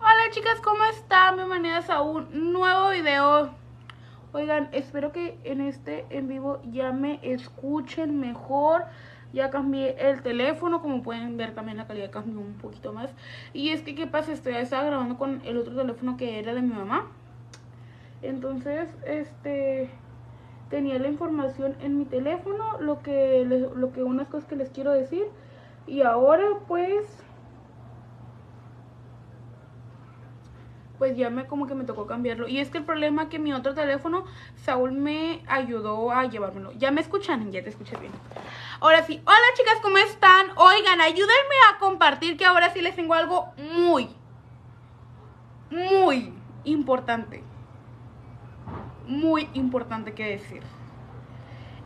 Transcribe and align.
Hola 0.00 0.30
chicas, 0.32 0.60
¿cómo 0.64 0.82
están? 0.86 1.36
Bienvenidas 1.36 1.88
a 1.88 2.02
un 2.02 2.52
nuevo 2.52 2.90
video. 2.90 3.50
Oigan, 4.32 4.68
espero 4.72 5.12
que 5.12 5.38
en 5.44 5.60
este 5.60 6.06
en 6.10 6.26
vivo 6.26 6.60
ya 6.72 6.90
me 6.90 7.20
escuchen 7.22 8.18
mejor. 8.18 8.86
Ya 9.32 9.50
cambié 9.50 9.94
el 9.96 10.22
teléfono, 10.22 10.82
como 10.82 11.04
pueden 11.04 11.36
ver 11.36 11.54
también 11.54 11.78
la 11.78 11.86
calidad 11.86 12.10
cambió 12.10 12.40
un 12.40 12.54
poquito 12.54 12.92
más. 12.92 13.10
Y 13.52 13.68
es 13.68 13.82
que, 13.82 13.94
¿qué 13.94 14.08
pasa? 14.08 14.32
Estoy, 14.32 14.54
estaba 14.54 14.82
grabando 14.82 15.16
con 15.16 15.40
el 15.44 15.56
otro 15.56 15.76
teléfono 15.76 16.16
que 16.16 16.40
era 16.40 16.52
de 16.52 16.62
mi 16.62 16.74
mamá. 16.74 17.06
Entonces, 18.22 18.88
este 19.06 19.88
tenía 20.68 20.98
la 20.98 21.06
información 21.06 21.76
en 21.80 21.96
mi 21.96 22.06
teléfono, 22.06 22.80
lo 22.80 23.02
que, 23.02 23.44
lo 23.44 23.92
que 23.92 24.02
unas 24.02 24.26
cosas 24.26 24.48
que 24.48 24.56
les 24.56 24.70
quiero 24.70 24.90
decir. 24.90 25.26
Y 25.86 26.02
ahora 26.02 26.44
pues 26.66 27.24
pues 30.98 31.16
ya 31.16 31.28
me 31.28 31.46
como 31.46 31.66
que 31.66 31.74
me 31.74 31.84
tocó 31.84 32.06
cambiarlo. 32.06 32.48
Y 32.48 32.60
es 32.60 32.70
que 32.70 32.78
el 32.78 32.84
problema 32.84 33.28
que 33.28 33.38
mi 33.38 33.52
otro 33.52 33.74
teléfono, 33.74 34.24
Saúl 34.56 34.92
me 34.92 35.42
ayudó 35.46 36.10
a 36.10 36.24
llevármelo. 36.24 36.72
¿Ya 36.72 36.90
me 36.90 37.00
escuchan? 37.00 37.52
Ya 37.52 37.62
te 37.62 37.70
escuché 37.70 37.96
bien. 37.98 38.12
Ahora 38.80 39.02
sí, 39.02 39.20
hola 39.26 39.46
chicas, 39.54 39.78
¿cómo 39.82 39.98
están? 39.98 40.46
Oigan, 40.56 41.00
ayúdenme 41.00 41.56
a 41.70 41.78
compartir 41.78 42.36
que 42.36 42.44
ahora 42.44 42.70
sí 42.70 42.80
les 42.80 42.96
tengo 42.96 43.14
algo 43.14 43.52
muy, 43.56 44.08
muy 45.70 46.32
importante. 46.64 47.42
Muy 49.06 49.50
importante 49.52 50.14
que 50.14 50.24
decir. 50.24 50.62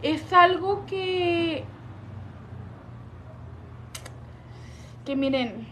Es 0.02 0.32
algo 0.32 0.86
que... 0.86 1.64
Miren, 5.16 5.66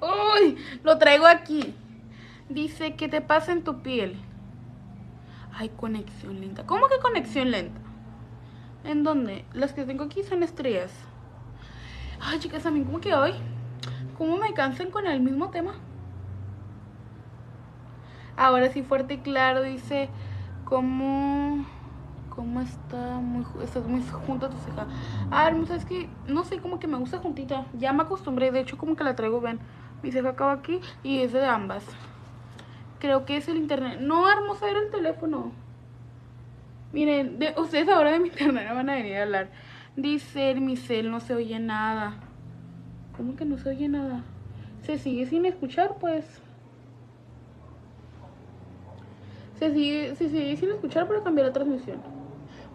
¡Uy! 0.00 0.56
Lo 0.82 0.98
traigo 0.98 1.26
aquí. 1.26 1.74
Dice 2.48 2.94
que 2.94 3.08
te 3.08 3.20
pasa 3.20 3.52
en 3.52 3.64
tu 3.64 3.82
piel. 3.82 4.16
Hay 5.52 5.70
conexión 5.70 6.40
lenta. 6.40 6.66
¿Cómo 6.66 6.88
que 6.88 6.98
conexión 6.98 7.50
lenta? 7.50 7.80
¿En 8.84 9.02
dónde? 9.02 9.44
Las 9.52 9.72
que 9.72 9.84
tengo 9.84 10.04
aquí 10.04 10.22
son 10.22 10.42
estrellas. 10.42 10.92
Ay, 12.20 12.38
chicas, 12.38 12.66
a 12.66 12.70
mí 12.70 12.82
como 12.84 13.00
que 13.00 13.14
hoy, 13.14 13.32
¿cómo 14.16 14.36
me 14.36 14.52
cansan 14.52 14.90
con 14.90 15.06
el 15.06 15.20
mismo 15.20 15.50
tema? 15.50 15.74
Ahora 18.36 18.70
sí, 18.70 18.82
fuerte 18.82 19.14
y 19.14 19.18
claro, 19.18 19.62
dice, 19.62 20.08
¿cómo, 20.64 21.64
cómo 22.36 22.60
está? 22.60 23.18
Muy, 23.18 23.44
estás 23.64 23.84
muy 23.86 24.02
junta 24.02 24.50
tu 24.50 24.58
ceja. 24.58 24.86
Ah, 25.30 25.48
hermosa, 25.48 25.74
es 25.74 25.86
que, 25.86 26.08
no 26.28 26.44
sé, 26.44 26.58
como 26.58 26.78
que 26.78 26.86
me 26.86 26.98
gusta 26.98 27.18
juntita. 27.18 27.66
Ya 27.76 27.92
me 27.94 28.02
acostumbré, 28.02 28.52
de 28.52 28.60
hecho, 28.60 28.76
como 28.76 28.94
que 28.94 29.02
la 29.02 29.16
traigo, 29.16 29.40
ven. 29.40 29.58
Mi 30.02 30.12
ceja 30.12 30.28
acaba 30.28 30.52
aquí 30.52 30.80
y 31.02 31.22
es 31.22 31.32
de 31.32 31.44
ambas. 31.44 31.84
Creo 33.00 33.24
que 33.24 33.38
es 33.38 33.48
el 33.48 33.56
internet. 33.56 33.98
No, 34.00 34.30
hermosa, 34.30 34.70
era 34.70 34.78
el 34.80 34.90
teléfono. 34.90 35.50
Miren, 36.92 37.38
ustedes 37.56 37.88
ahora 37.88 38.12
de 38.12 38.20
mi 38.20 38.28
internet 38.28 38.68
van 38.72 38.90
a 38.90 38.94
venir 38.94 39.16
a 39.16 39.22
hablar. 39.22 39.48
Dice 39.96 40.54
mi 40.56 40.74
no 41.04 41.20
se 41.20 41.34
oye 41.34 41.58
nada. 41.58 42.20
¿Cómo 43.16 43.34
que 43.34 43.46
no 43.46 43.56
se 43.56 43.70
oye 43.70 43.88
nada? 43.88 44.22
Se 44.82 44.98
sigue 44.98 45.26
sin 45.26 45.46
escuchar, 45.46 45.96
pues. 45.98 46.42
Se 49.58 49.72
sigue, 49.72 50.14
se 50.16 50.28
sigue 50.28 50.54
sin 50.58 50.70
escuchar 50.70 51.08
para 51.08 51.22
cambiar 51.22 51.46
la 51.46 51.52
transmisión. 51.54 52.15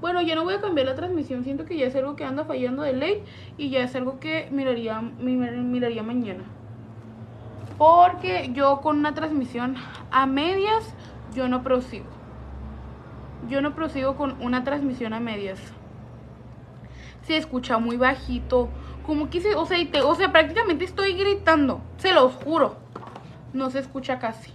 Bueno, 0.02 0.20
ya 0.24 0.34
no 0.34 0.44
voy 0.44 0.56
a 0.56 0.62
cambiar 0.62 0.88
la 0.88 0.96
transmisión. 0.96 1.44
Siento 1.44 1.66
que 1.66 1.78
ya 1.78 1.86
es 1.86 1.96
algo 1.96 2.16
que 2.16 2.26
anda 2.26 2.44
fallando 2.44 2.82
de 2.82 2.94
ley. 2.94 3.24
Y 3.58 3.70
ya 3.70 3.84
es 3.84 3.96
algo 3.96 4.20
que 4.20 4.50
miraría, 4.52 5.00
miraría 5.00 6.02
mañana. 6.02 6.44
Porque 7.78 8.50
yo 8.54 8.82
con 8.82 8.98
una 8.98 9.14
transmisión 9.14 9.76
a 10.10 10.26
medias, 10.26 10.94
yo 11.36 11.48
no 11.48 11.62
prosigo. 11.62 12.06
Yo 13.48 13.62
no 13.62 13.76
prosigo 13.76 14.16
con 14.16 14.42
una 14.42 14.64
transmisión 14.64 15.14
a 15.14 15.20
medias. 15.20 15.60
Se 17.24 17.38
escucha 17.38 17.78
muy 17.78 17.98
bajito. 17.98 18.70
Como 19.06 19.30
que 19.30 19.40
se, 19.42 19.56
o 19.56 19.66
sea, 19.66 19.78
o 20.04 20.16
sea, 20.16 20.32
prácticamente 20.32 20.86
estoy 20.86 21.14
gritando. 21.14 21.82
Se 21.98 22.12
los 22.12 22.34
juro. 22.34 22.76
No 23.54 23.70
se 23.70 23.80
escucha 23.80 24.18
casi. 24.18 24.52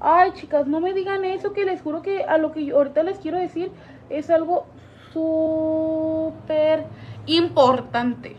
Ay, 0.00 0.32
chicas, 0.32 0.66
no 0.66 0.80
me 0.80 0.94
digan 0.94 1.24
eso, 1.24 1.52
que 1.52 1.64
les 1.64 1.82
juro 1.82 2.02
que 2.02 2.24
a 2.24 2.38
lo 2.38 2.52
que 2.52 2.70
ahorita 2.70 3.02
les 3.02 3.18
quiero 3.18 3.38
decir 3.38 3.72
es 4.10 4.30
algo 4.30 4.66
súper 5.12 6.84
importante 7.26 8.36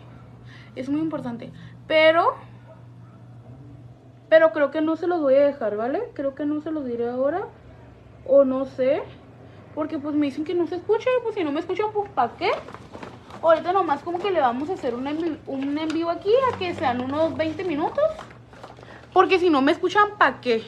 es 0.80 0.90
muy 0.90 1.02
importante. 1.02 1.52
Pero, 1.88 2.36
pero 4.30 4.52
creo 4.52 4.72
que 4.72 4.82
no 4.82 4.96
se 4.96 5.08
los 5.08 5.22
voy 5.22 5.36
a 5.36 5.46
dejar, 5.46 5.76
¿vale? 5.76 6.12
Creo 6.14 6.36
que 6.36 6.46
no 6.46 6.62
se 6.62 6.72
los 6.72 6.86
diré 6.86 7.10
ahora. 7.10 7.48
O 8.26 8.46
no 8.46 8.66
sé. 8.66 9.04
Porque 9.76 10.00
pues 10.00 10.16
me 10.16 10.28
dicen 10.28 10.46
que 10.46 10.54
no 10.54 10.68
se 10.68 10.76
escucha. 10.76 11.10
Pues 11.24 11.36
si 11.36 11.44
no 11.44 11.52
me 11.52 11.60
escuchan, 11.60 11.88
pues 11.94 12.10
¿para 12.12 12.34
qué? 12.34 12.52
Ahorita 13.42 13.72
nomás 13.72 14.04
como 14.04 14.20
que 14.20 14.32
le 14.32 14.42
vamos 14.42 14.70
a 14.70 14.74
hacer 14.74 14.94
un 14.94 15.08
en, 15.08 15.40
un 15.48 15.78
en 15.78 15.88
vivo 15.90 16.10
aquí 16.10 16.32
a 16.52 16.58
que 16.58 16.74
sean 16.74 17.02
unos 17.02 17.36
20 17.36 17.64
minutos. 17.64 18.04
Porque 19.14 19.40
si 19.40 19.50
no 19.50 19.62
me 19.62 19.72
escuchan, 19.72 20.18
¿para 20.18 20.42
qué? 20.42 20.64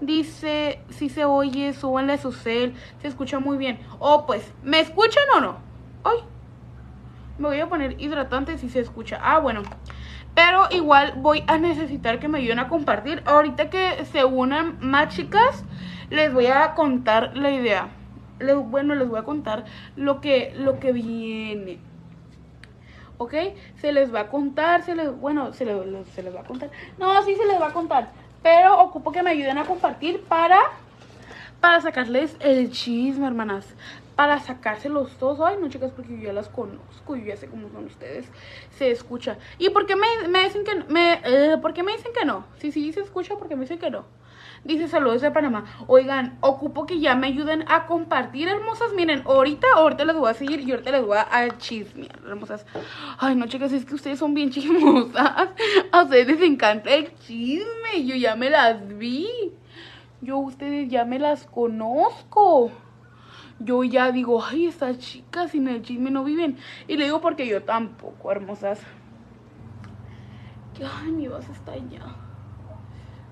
Dice, 0.00 0.80
si 0.88 1.08
se 1.08 1.24
oye, 1.24 1.72
súbanle 1.74 2.16
su 2.18 2.32
cel, 2.32 2.74
se 3.02 3.08
escucha 3.08 3.38
muy 3.38 3.58
bien. 3.58 3.78
O 3.98 4.26
pues, 4.26 4.52
¿me 4.62 4.80
escuchan 4.80 5.24
o 5.36 5.40
no? 5.40 5.58
Ay, 6.04 6.20
me 7.40 7.48
voy 7.48 7.60
a 7.60 7.68
poner 7.68 8.00
hidratante 8.00 8.58
si 8.58 8.68
se 8.68 8.80
escucha. 8.80 9.18
Ah, 9.22 9.38
bueno. 9.38 9.62
Pero 10.34 10.68
igual 10.70 11.14
voy 11.16 11.42
a 11.46 11.58
necesitar 11.58 12.20
que 12.20 12.28
me 12.28 12.38
ayuden 12.38 12.58
a 12.58 12.68
compartir. 12.68 13.22
Ahorita 13.26 13.70
que 13.70 14.04
se 14.04 14.24
unan 14.24 14.78
más 14.80 15.14
chicas, 15.14 15.64
les 16.10 16.32
voy 16.32 16.46
a 16.46 16.74
contar 16.74 17.36
la 17.36 17.50
idea. 17.50 17.88
bueno, 18.66 18.94
les 18.94 19.08
voy 19.08 19.18
a 19.18 19.22
contar 19.22 19.64
lo 19.96 20.20
que, 20.20 20.54
lo 20.56 20.78
que 20.78 20.92
viene. 20.92 21.78
¿Ok? 23.18 23.34
Se 23.76 23.92
les 23.92 24.14
va 24.14 24.20
a 24.20 24.28
contar, 24.28 24.82
se 24.82 24.94
les, 24.94 25.10
bueno, 25.10 25.52
se 25.52 25.64
les, 25.64 26.08
se 26.08 26.22
les 26.22 26.34
va 26.34 26.40
a 26.40 26.44
contar. 26.44 26.70
No, 26.98 27.22
sí 27.22 27.34
se 27.36 27.46
les 27.46 27.60
va 27.60 27.68
a 27.68 27.72
contar. 27.72 28.10
Pero 28.42 28.80
ocupo 28.80 29.12
que 29.12 29.22
me 29.22 29.30
ayuden 29.30 29.58
a 29.58 29.64
compartir 29.64 30.22
para 30.22 30.58
para 31.60 31.80
sacarles 31.82 32.36
el 32.40 32.70
chisme, 32.70 33.26
hermanas 33.26 33.66
para 34.20 34.38
sacárselos 34.38 35.12
todos. 35.12 35.40
Ay, 35.40 35.56
no, 35.58 35.70
chicas, 35.70 35.92
porque 35.96 36.14
yo 36.14 36.24
ya 36.24 36.34
las 36.34 36.50
conozco, 36.50 37.16
yo 37.16 37.24
ya 37.24 37.38
sé 37.38 37.46
cómo 37.46 37.70
son 37.70 37.86
ustedes. 37.86 38.26
Se 38.76 38.90
escucha. 38.90 39.38
¿Y 39.56 39.70
por 39.70 39.86
qué 39.86 39.96
me, 39.96 40.42
dicen 40.44 40.62
que 40.62 40.74
me, 40.92 41.22
eh, 41.24 41.56
¿por 41.56 41.72
qué 41.72 41.82
me 41.82 41.92
dicen 41.92 42.12
que 42.12 42.26
no? 42.26 42.44
Sí, 42.58 42.70
sí, 42.70 42.92
se 42.92 43.00
escucha 43.00 43.36
porque 43.38 43.56
me 43.56 43.62
dicen 43.62 43.78
que 43.78 43.90
no. 43.90 44.04
Dice 44.64 44.88
saludos 44.88 45.22
de 45.22 45.30
Panamá. 45.30 45.64
Oigan, 45.86 46.36
ocupo 46.40 46.84
que 46.86 47.00
ya 47.00 47.14
me 47.14 47.28
ayuden 47.28 47.64
a 47.68 47.86
compartir, 47.86 48.48
hermosas. 48.48 48.92
Miren, 48.94 49.22
ahorita, 49.24 49.66
ahorita 49.74 50.04
les 50.04 50.16
voy 50.16 50.30
a 50.30 50.34
seguir 50.34 50.60
y 50.60 50.70
ahorita 50.70 50.90
les 50.90 51.04
voy 51.04 51.16
a 51.16 51.48
chismear, 51.58 52.20
hermosas. 52.26 52.66
Ay, 53.18 53.36
no, 53.36 53.46
chicas, 53.46 53.72
es 53.72 53.84
que 53.84 53.94
ustedes 53.94 54.18
son 54.18 54.34
bien 54.34 54.50
chismosas. 54.52 55.48
A 55.92 56.02
ustedes 56.02 56.26
les 56.26 56.42
encanta 56.42 56.94
el 56.94 57.14
chisme. 57.20 58.04
Yo 58.04 58.14
ya 58.16 58.36
me 58.36 58.50
las 58.50 58.86
vi. 58.98 59.28
Yo 60.20 60.38
ustedes 60.38 60.88
ya 60.90 61.04
me 61.04 61.18
las 61.18 61.46
conozco 61.46 62.70
yo 63.60 63.84
ya 63.84 64.10
digo, 64.10 64.42
ay, 64.42 64.66
estas 64.66 64.98
chicas 64.98 65.50
sin 65.50 65.68
el 65.68 65.82
chisme 65.82 66.10
no 66.10 66.24
viven. 66.24 66.56
Y 66.88 66.96
le 66.96 67.04
digo 67.04 67.20
porque 67.20 67.46
yo 67.46 67.62
tampoco, 67.62 68.32
hermosas. 68.32 68.80
Ay, 70.82 71.12
mi 71.12 71.28
base 71.28 71.52
está 71.52 71.72
allá. 71.72 72.29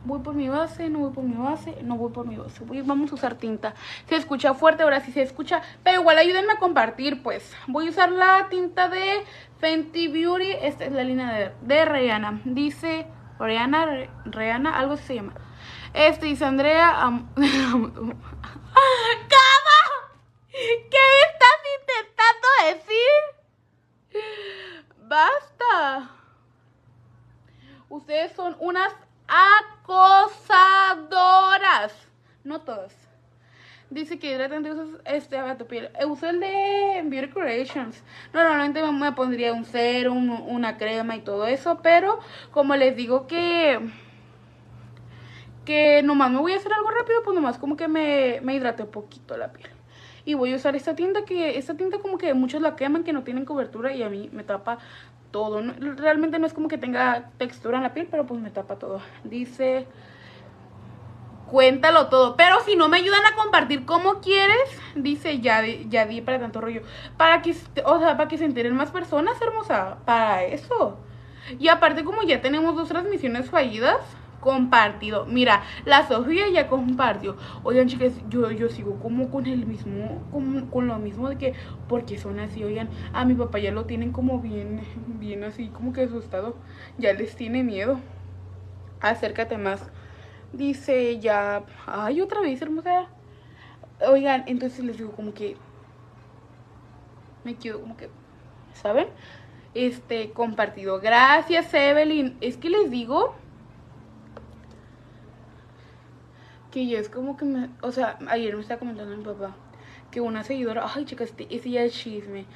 Voy 0.04 0.20
por 0.20 0.34
mi 0.34 0.48
base, 0.48 0.88
no 0.88 1.00
voy 1.00 1.12
por 1.12 1.24
mi 1.24 1.36
base, 1.36 1.76
no 1.82 1.96
voy 1.96 2.12
por 2.12 2.26
mi 2.26 2.36
base. 2.36 2.64
vamos 2.84 3.10
a 3.12 3.14
usar 3.14 3.34
tinta. 3.34 3.74
Se 4.08 4.16
escucha 4.16 4.54
fuerte, 4.54 4.82
ahora 4.82 5.00
sí 5.00 5.12
se 5.12 5.22
escucha. 5.22 5.62
Pero 5.82 6.00
igual 6.00 6.18
ayúdenme 6.18 6.52
a 6.52 6.58
compartir, 6.58 7.22
pues. 7.22 7.54
Voy 7.66 7.88
a 7.88 7.90
usar 7.90 8.10
la 8.12 8.48
tinta 8.48 8.88
de 8.88 9.24
Fenty 9.58 10.08
Beauty. 10.08 10.52
Esta 10.62 10.84
es 10.84 10.92
la 10.92 11.04
línea 11.04 11.32
de, 11.32 11.52
de 11.62 11.84
Rihanna. 11.84 12.40
Dice, 12.44 13.06
Rihanna, 13.38 14.78
algo 14.78 14.96
se 14.96 15.16
llama. 15.16 15.34
Este 15.94 16.26
dice 16.26 16.44
Andrea. 16.44 16.96
¿Cómo? 17.34 17.98
¿Qué 20.50 20.98
me 21.04 21.20
estás 21.32 21.60
intentando 21.80 22.48
decir? 22.66 23.12
Basta. 25.08 26.10
Ustedes 27.88 28.32
son 28.32 28.56
unas 28.60 28.92
acosadoras. 29.28 30.48
No 32.44 32.60
todas. 32.62 32.94
Dice 33.90 34.18
que 34.18 34.32
hidratante 34.32 34.72
usas 34.72 34.88
este 35.06 35.38
a 35.38 35.56
tu 35.56 35.66
piel. 35.66 35.90
Uso 36.06 36.28
el 36.28 36.40
de 36.40 37.02
Beauty 37.04 37.32
Creations. 37.32 38.02
Normalmente 38.32 38.82
me 38.92 39.12
pondría 39.12 39.52
un 39.52 39.64
serum, 39.64 40.46
una 40.48 40.76
crema 40.76 41.16
y 41.16 41.20
todo 41.20 41.46
eso. 41.46 41.78
Pero 41.82 42.18
como 42.50 42.76
les 42.76 42.96
digo 42.96 43.26
que 43.26 43.80
que 45.68 46.02
nomás 46.02 46.30
me 46.30 46.38
voy 46.38 46.52
a 46.52 46.56
hacer 46.56 46.72
algo 46.72 46.88
rápido, 46.90 47.22
pues 47.22 47.34
nomás 47.34 47.58
como 47.58 47.76
que 47.76 47.88
me, 47.88 48.40
me 48.42 48.54
hidrate 48.54 48.84
un 48.84 48.90
poquito 48.90 49.36
la 49.36 49.52
piel. 49.52 49.68
Y 50.24 50.32
voy 50.32 50.52
a 50.54 50.56
usar 50.56 50.76
esta 50.76 50.94
tinta 50.94 51.26
que, 51.26 51.58
esta 51.58 51.74
tinta 51.74 51.98
como 51.98 52.16
que 52.16 52.32
muchos 52.32 52.62
la 52.62 52.74
queman, 52.74 53.04
que 53.04 53.12
no 53.12 53.22
tienen 53.22 53.44
cobertura 53.44 53.94
y 53.94 54.02
a 54.02 54.08
mí 54.08 54.30
me 54.32 54.44
tapa 54.44 54.78
todo. 55.30 55.62
realmente 55.96 56.38
no 56.38 56.46
es 56.46 56.54
como 56.54 56.68
que 56.68 56.78
tenga 56.78 57.30
textura 57.38 57.76
en 57.76 57.82
la 57.82 57.94
piel, 57.94 58.08
pero 58.10 58.26
pues 58.26 58.40
me 58.40 58.50
tapa 58.50 58.76
todo. 58.76 59.00
Dice, 59.24 59.86
cuéntalo 61.48 62.08
todo. 62.08 62.36
Pero 62.36 62.60
si 62.60 62.76
no 62.76 62.88
me 62.88 62.98
ayudan 62.98 63.24
a 63.26 63.34
compartir 63.34 63.84
como 63.84 64.20
quieres, 64.20 64.68
dice 64.94 65.40
ya, 65.40 65.64
ya 65.66 66.06
di 66.06 66.20
para 66.20 66.38
tanto 66.38 66.60
rollo. 66.60 66.82
Para 67.16 67.42
que, 67.42 67.54
o 67.84 67.98
sea, 67.98 68.16
para 68.16 68.28
que 68.28 68.38
se 68.38 68.44
enteren 68.44 68.76
más 68.76 68.90
personas, 68.90 69.40
hermosa. 69.40 69.98
Para 70.04 70.44
eso. 70.44 70.98
Y 71.58 71.68
aparte, 71.68 72.04
como 72.04 72.22
ya 72.22 72.40
tenemos 72.40 72.76
dos 72.76 72.88
transmisiones 72.88 73.50
fallidas, 73.50 74.00
compartido. 74.40 75.26
Mira, 75.26 75.62
la 75.84 76.06
Sofía 76.06 76.48
ya 76.48 76.68
compartió. 76.68 77.36
Oigan, 77.64 77.88
chicas, 77.88 78.12
yo, 78.28 78.50
yo 78.50 78.68
sigo 78.68 78.98
como 79.00 79.30
con 79.30 79.46
el 79.46 79.66
mismo, 79.66 80.22
con, 80.30 80.66
con, 80.66 80.86
lo 80.88 80.98
mismo 80.98 81.28
de 81.28 81.36
que, 81.36 81.54
porque 81.88 82.18
son 82.18 82.40
así, 82.40 82.62
oigan, 82.64 82.88
a 83.12 83.24
mi 83.24 83.34
papá 83.34 83.58
ya 83.58 83.72
lo 83.72 83.84
tienen 83.84 84.12
como 84.12 84.40
bien, 84.40 84.80
bien 85.18 85.44
así, 85.44 85.68
como 85.68 85.92
que 85.92 86.02
asustado. 86.02 86.56
Ya 86.98 87.12
les 87.12 87.36
tiene 87.36 87.62
miedo. 87.62 87.98
Acércate 89.00 89.58
más. 89.58 89.82
Dice 90.52 91.18
ya, 91.18 91.64
ay, 91.86 92.20
otra 92.20 92.40
vez, 92.40 92.60
hermosa. 92.62 93.06
Oigan, 94.06 94.44
entonces 94.46 94.84
les 94.84 94.98
digo 94.98 95.12
como 95.12 95.34
que, 95.34 95.56
me 97.44 97.56
quedo 97.56 97.80
como 97.80 97.96
que, 97.96 98.08
¿saben? 98.74 99.08
Este, 99.74 100.30
compartido. 100.30 101.00
Gracias, 101.00 101.72
Evelyn. 101.74 102.36
Es 102.40 102.56
que 102.56 102.70
les 102.70 102.90
digo 102.90 103.34
que 106.70 106.86
ya 106.86 106.98
es 106.98 107.08
como 107.08 107.36
que 107.36 107.44
me, 107.44 107.70
o 107.82 107.92
sea, 107.92 108.18
ayer 108.28 108.54
me 108.54 108.62
estaba 108.62 108.78
comentando 108.78 109.16
mi 109.16 109.24
papá 109.24 109.56
que 110.10 110.20
una 110.20 110.42
seguidora, 110.42 110.86
ay 110.94 111.04
chicas, 111.04 111.30
este, 111.30 111.46
este 111.54 111.70
ya 111.70 111.82
es 111.82 111.92
chisme, 111.92 112.46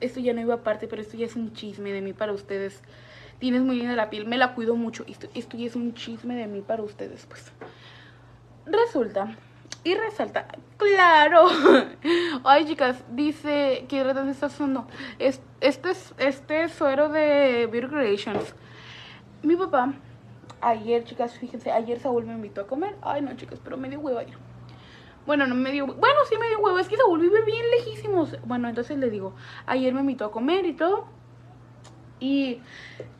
esto, 0.00 0.20
ya 0.20 0.32
no 0.32 0.40
iba 0.40 0.54
aparte, 0.54 0.88
pero 0.88 1.02
esto 1.02 1.16
ya 1.16 1.26
es 1.26 1.36
un 1.36 1.52
chisme 1.52 1.92
de 1.92 2.00
mí 2.00 2.12
para 2.12 2.32
ustedes. 2.32 2.82
Tienes 3.38 3.62
muy 3.62 3.76
linda 3.76 3.94
la 3.94 4.10
piel, 4.10 4.26
me 4.26 4.38
la 4.38 4.54
cuido 4.54 4.76
mucho, 4.76 5.04
esto, 5.06 5.28
esto 5.34 5.56
ya 5.56 5.66
es 5.66 5.76
un 5.76 5.94
chisme 5.94 6.34
de 6.34 6.46
mí 6.46 6.62
para 6.62 6.82
ustedes, 6.82 7.26
pues. 7.26 7.52
Resulta 8.64 9.36
y 9.84 9.94
resalta, 9.94 10.48
claro. 10.76 11.46
Ay, 12.44 12.66
chicas, 12.66 13.04
dice 13.10 13.84
que 13.88 14.02
dónde 14.02 14.32
está 14.32 14.48
sonando. 14.48 14.88
este 15.18 15.90
es 15.90 16.14
este 16.18 16.68
suero 16.68 17.08
de 17.08 17.68
Beauty 17.70 17.88
Creations. 17.88 18.54
Mi 19.42 19.54
papá 19.54 19.92
ayer, 20.60 21.04
chicas, 21.04 21.38
fíjense, 21.38 21.70
ayer 21.70 21.98
Saúl 21.98 22.24
me 22.24 22.34
invitó 22.34 22.62
a 22.62 22.66
comer. 22.66 22.96
Ay, 23.02 23.22
no, 23.22 23.34
chicas, 23.36 23.60
pero 23.62 23.76
me 23.76 23.88
dio 23.88 24.00
hueva 24.00 24.22
ir. 24.24 24.36
Bueno, 25.26 25.46
no 25.46 25.54
me 25.54 25.72
dio, 25.72 25.86
bueno, 25.86 26.20
sí 26.28 26.36
me 26.38 26.48
dio 26.48 26.60
hueva, 26.60 26.80
es 26.80 26.88
que 26.88 26.96
Saúl 26.96 27.20
vive 27.20 27.42
bien 27.44 27.64
lejísimos. 27.78 28.36
Bueno, 28.44 28.68
entonces 28.68 28.96
le 28.98 29.10
digo, 29.10 29.34
ayer 29.66 29.92
me 29.92 30.00
invitó 30.00 30.26
a 30.26 30.30
comer 30.30 30.66
y 30.66 30.72
todo. 30.72 31.06
Y, 32.20 32.60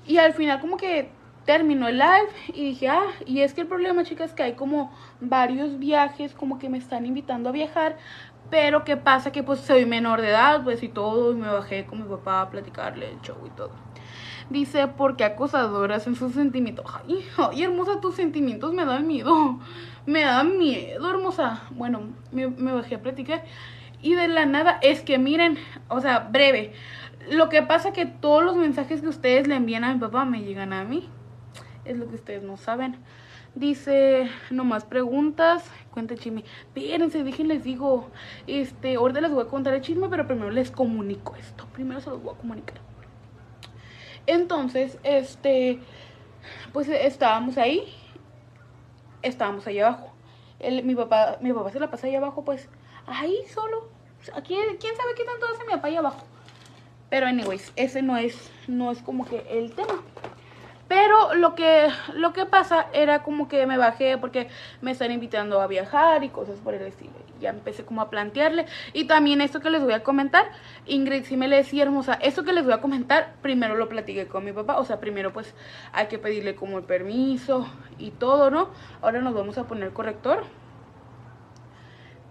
y 0.06 0.18
al 0.18 0.32
final 0.32 0.60
como 0.60 0.76
que 0.76 1.10
terminó 1.44 1.88
el 1.88 1.98
live 1.98 2.28
y 2.48 2.64
dije, 2.64 2.88
ah, 2.88 3.06
y 3.24 3.40
es 3.40 3.54
que 3.54 3.62
el 3.62 3.66
problema, 3.66 4.04
chicas, 4.04 4.34
que 4.34 4.42
hay 4.42 4.52
como 4.54 4.92
varios 5.20 5.78
viajes, 5.78 6.34
como 6.34 6.58
que 6.58 6.68
me 6.68 6.78
están 6.78 7.06
invitando 7.06 7.48
a 7.48 7.52
viajar, 7.52 7.96
pero 8.50 8.84
¿qué 8.84 8.96
pasa? 8.96 9.32
Que 9.32 9.42
pues 9.42 9.60
soy 9.60 9.86
menor 9.86 10.20
de 10.20 10.30
edad, 10.30 10.62
pues 10.64 10.82
y 10.82 10.88
todo, 10.88 11.32
y 11.32 11.36
me 11.36 11.48
bajé 11.48 11.86
con 11.86 12.02
mi 12.02 12.08
papá 12.08 12.42
a 12.42 12.50
platicarle 12.50 13.10
el 13.10 13.20
show 13.20 13.36
y 13.46 13.50
todo. 13.50 13.70
Dice, 14.48 14.86
porque 14.86 15.24
acosadoras 15.24 16.06
en 16.06 16.14
sus 16.14 16.32
sentimientos. 16.32 16.86
Ay, 17.08 17.26
ay, 17.36 17.64
hermosa, 17.64 18.00
tus 18.00 18.14
sentimientos 18.14 18.72
me 18.72 18.84
dan 18.84 19.06
miedo. 19.06 19.58
Me 20.06 20.20
dan 20.22 20.56
miedo, 20.56 21.10
hermosa. 21.10 21.62
Bueno, 21.70 22.02
me, 22.30 22.46
bajé 22.46 22.94
a 22.94 23.02
platicar. 23.02 23.44
Y 24.00 24.14
de 24.14 24.28
la 24.28 24.46
nada, 24.46 24.78
es 24.82 25.02
que 25.02 25.18
miren, 25.18 25.58
o 25.88 26.00
sea, 26.00 26.20
breve. 26.30 26.72
Lo 27.28 27.48
que 27.48 27.62
pasa 27.62 27.92
que 27.92 28.06
todos 28.06 28.44
los 28.44 28.54
mensajes 28.56 29.00
que 29.00 29.08
ustedes 29.08 29.48
le 29.48 29.56
envían 29.56 29.82
a 29.82 29.92
mi 29.92 29.98
papá 29.98 30.24
me 30.24 30.42
llegan 30.42 30.72
a 30.72 30.84
mí. 30.84 31.08
Es 31.84 31.96
lo 31.96 32.08
que 32.08 32.14
ustedes 32.14 32.44
no 32.44 32.56
saben. 32.56 32.98
Dice, 33.56 34.28
nomás 34.50 34.84
preguntas, 34.84 35.68
cuenta 35.90 36.14
chisme. 36.14 36.44
Espérense, 36.60 37.24
déjenles 37.24 37.64
digo. 37.64 38.10
Este, 38.46 38.94
ahorita 38.94 39.20
les 39.22 39.32
voy 39.32 39.42
a 39.42 39.48
contar 39.48 39.74
el 39.74 39.80
chisme, 39.80 40.08
pero 40.08 40.24
primero 40.26 40.50
les 40.50 40.70
comunico 40.70 41.34
esto. 41.34 41.66
Primero 41.72 42.00
se 42.00 42.10
los 42.10 42.22
voy 42.22 42.34
a 42.34 42.38
comunicar. 42.38 42.85
Entonces, 44.26 44.98
este, 45.02 45.80
pues 46.72 46.88
estábamos 46.88 47.58
ahí, 47.58 47.94
estábamos 49.22 49.66
ahí 49.66 49.80
abajo. 49.80 50.12
mi 50.82 50.94
papá, 50.94 51.38
mi 51.40 51.52
papá 51.52 51.70
se 51.70 51.80
la 51.80 51.90
pasa 51.90 52.06
ahí 52.06 52.16
abajo, 52.16 52.44
pues, 52.44 52.68
ahí 53.06 53.36
solo. 53.52 53.88
Aquí, 54.34 54.56
¿Quién 54.80 54.96
sabe 54.96 55.14
qué 55.16 55.24
tanto 55.24 55.46
hace 55.46 55.64
mi 55.64 55.72
papá 55.72 55.88
ahí 55.88 55.96
abajo? 55.96 56.24
Pero 57.08 57.26
anyways, 57.26 57.72
ese 57.76 58.02
no 58.02 58.16
es, 58.16 58.50
no 58.66 58.90
es 58.90 59.00
como 59.02 59.24
que 59.24 59.46
el 59.48 59.72
tema. 59.72 60.02
Pero 60.88 61.34
lo 61.34 61.54
que, 61.54 61.88
lo 62.14 62.32
que 62.32 62.46
pasa 62.46 62.86
era 62.92 63.22
como 63.22 63.48
que 63.48 63.66
me 63.66 63.76
bajé 63.76 64.18
porque 64.18 64.48
me 64.80 64.92
están 64.92 65.10
invitando 65.10 65.60
a 65.60 65.66
viajar 65.66 66.22
y 66.24 66.28
cosas 66.28 66.58
por 66.60 66.74
el 66.74 66.82
estilo. 66.82 67.12
Ya 67.40 67.50
empecé 67.50 67.84
como 67.84 68.00
a 68.00 68.10
plantearle. 68.10 68.66
Y 68.92 69.04
también 69.04 69.40
esto 69.40 69.60
que 69.60 69.70
les 69.70 69.82
voy 69.82 69.92
a 69.92 70.02
comentar, 70.02 70.46
Ingrid 70.86 71.24
sí 71.24 71.36
me 71.36 71.48
le 71.48 71.56
decía 71.56 71.82
hermosa, 71.82 72.14
esto 72.14 72.44
que 72.44 72.52
les 72.52 72.64
voy 72.64 72.72
a 72.72 72.80
comentar, 72.80 73.34
primero 73.42 73.76
lo 73.76 73.88
platiqué 73.88 74.26
con 74.26 74.44
mi 74.44 74.52
papá. 74.52 74.78
O 74.78 74.84
sea, 74.84 75.00
primero 75.00 75.32
pues 75.32 75.54
hay 75.92 76.06
que 76.06 76.18
pedirle 76.18 76.54
como 76.54 76.78
el 76.78 76.84
permiso 76.84 77.68
y 77.98 78.10
todo, 78.10 78.50
¿no? 78.50 78.70
Ahora 79.02 79.20
nos 79.20 79.34
vamos 79.34 79.58
a 79.58 79.66
poner 79.66 79.92
corrector 79.92 80.44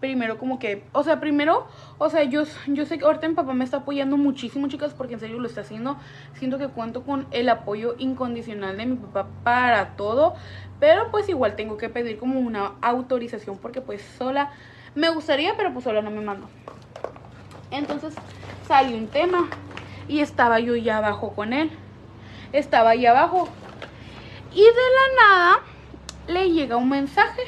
primero 0.06 0.38
como 0.38 0.60
que, 0.60 0.84
o 0.92 1.04
sea, 1.04 1.20
primero, 1.20 1.68
o 1.98 2.10
sea, 2.10 2.24
yo, 2.24 2.44
yo 2.68 2.86
sé 2.86 3.00
que 3.00 3.06
ahorita 3.06 3.28
mi 3.28 3.34
papá 3.34 3.54
me 3.54 3.64
está 3.64 3.78
apoyando 3.78 4.18
muchísimo, 4.18 4.68
chicas, 4.68 4.94
porque 4.94 5.16
en 5.16 5.20
serio 5.20 5.40
lo 5.40 5.48
está 5.48 5.62
haciendo. 5.62 5.98
Siento 6.34 6.60
que 6.60 6.68
cuento 6.68 7.04
con 7.04 7.26
el 7.32 7.50
apoyo 7.50 7.96
incondicional 7.98 8.78
de 8.78 8.86
mi 8.86 8.96
papá 8.98 9.28
para 9.44 9.96
todo, 9.96 10.36
pero 10.80 11.10
pues 11.10 11.28
igual 11.30 11.56
tengo 11.56 11.78
que 11.78 11.90
pedir 11.90 12.20
como 12.20 12.40
una 12.40 12.74
autorización 12.82 13.58
porque 13.58 13.82
pues 13.82 14.02
sola 14.18 14.52
me 14.96 15.10
gustaría, 15.10 15.56
pero 15.56 15.72
pues 15.74 15.84
sola 15.84 16.02
no 16.02 16.12
me 16.12 16.22
mando. 16.22 16.50
Entonces 17.72 18.16
salió 18.68 18.98
un 18.98 19.08
tema 19.08 19.50
y 20.08 20.22
estaba 20.22 20.60
yo 20.60 20.76
ya 20.76 20.98
abajo 20.98 21.34
con 21.34 21.54
él. 21.54 21.70
Estaba 22.54 22.92
ahí 22.92 23.06
abajo. 23.06 23.50
Y 24.52 24.62
de 24.62 24.66
la 24.66 25.28
nada 25.28 25.60
le 26.28 26.52
llega 26.52 26.78
un 26.78 26.90
mensaje 26.90 27.44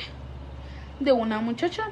de 1.00 1.12
una 1.14 1.40
muchacha 1.40 1.90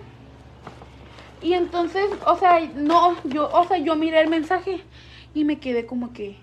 y 1.46 1.54
entonces, 1.54 2.10
o 2.26 2.38
sea, 2.38 2.60
no, 2.76 3.16
yo, 3.24 3.50
o 3.54 3.68
sea, 3.68 3.78
yo 3.78 3.96
miré 3.96 4.20
el 4.20 4.30
mensaje 4.30 4.84
y 5.36 5.44
me 5.44 5.60
quedé 5.60 5.86
como 5.86 6.12
que... 6.12 6.38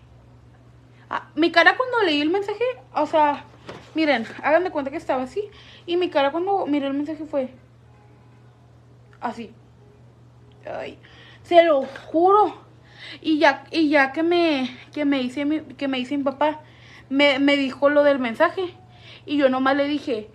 Ah, 1.10 1.28
mi 1.34 1.50
cara 1.50 1.76
cuando 1.76 2.02
leí 2.04 2.20
el 2.20 2.30
mensaje, 2.30 2.62
o 2.94 3.04
sea, 3.06 3.44
miren, 3.94 4.26
hagan 4.44 4.62
de 4.62 4.70
cuenta 4.70 4.92
que 4.92 4.96
estaba 4.96 5.24
así. 5.24 5.42
Y 5.86 5.96
mi 5.96 6.08
cara 6.08 6.30
cuando 6.30 6.66
miré 6.66 6.86
el 6.86 6.94
mensaje 6.94 7.24
fue 7.24 7.50
así. 9.22 9.54
Ay, 10.66 10.98
se 11.42 11.64
lo 11.64 11.82
juro. 12.10 12.54
Y 13.20 13.38
ya, 13.38 13.64
y 13.70 13.88
ya 13.88 14.12
que 14.12 14.22
me, 14.22 14.78
que 14.92 15.04
me 15.04 15.18
dice 15.18 15.44
mi, 15.44 15.60
que 15.60 15.88
me 15.88 15.98
dice 15.98 16.16
mi 16.16 16.24
papá, 16.24 16.60
me, 17.08 17.38
me 17.38 17.56
dijo 17.56 17.88
lo 17.88 18.02
del 18.02 18.18
mensaje. 18.18 18.74
Y 19.26 19.36
yo 19.36 19.48
nomás 19.48 19.76
le 19.76 19.84
dije, 19.86 20.30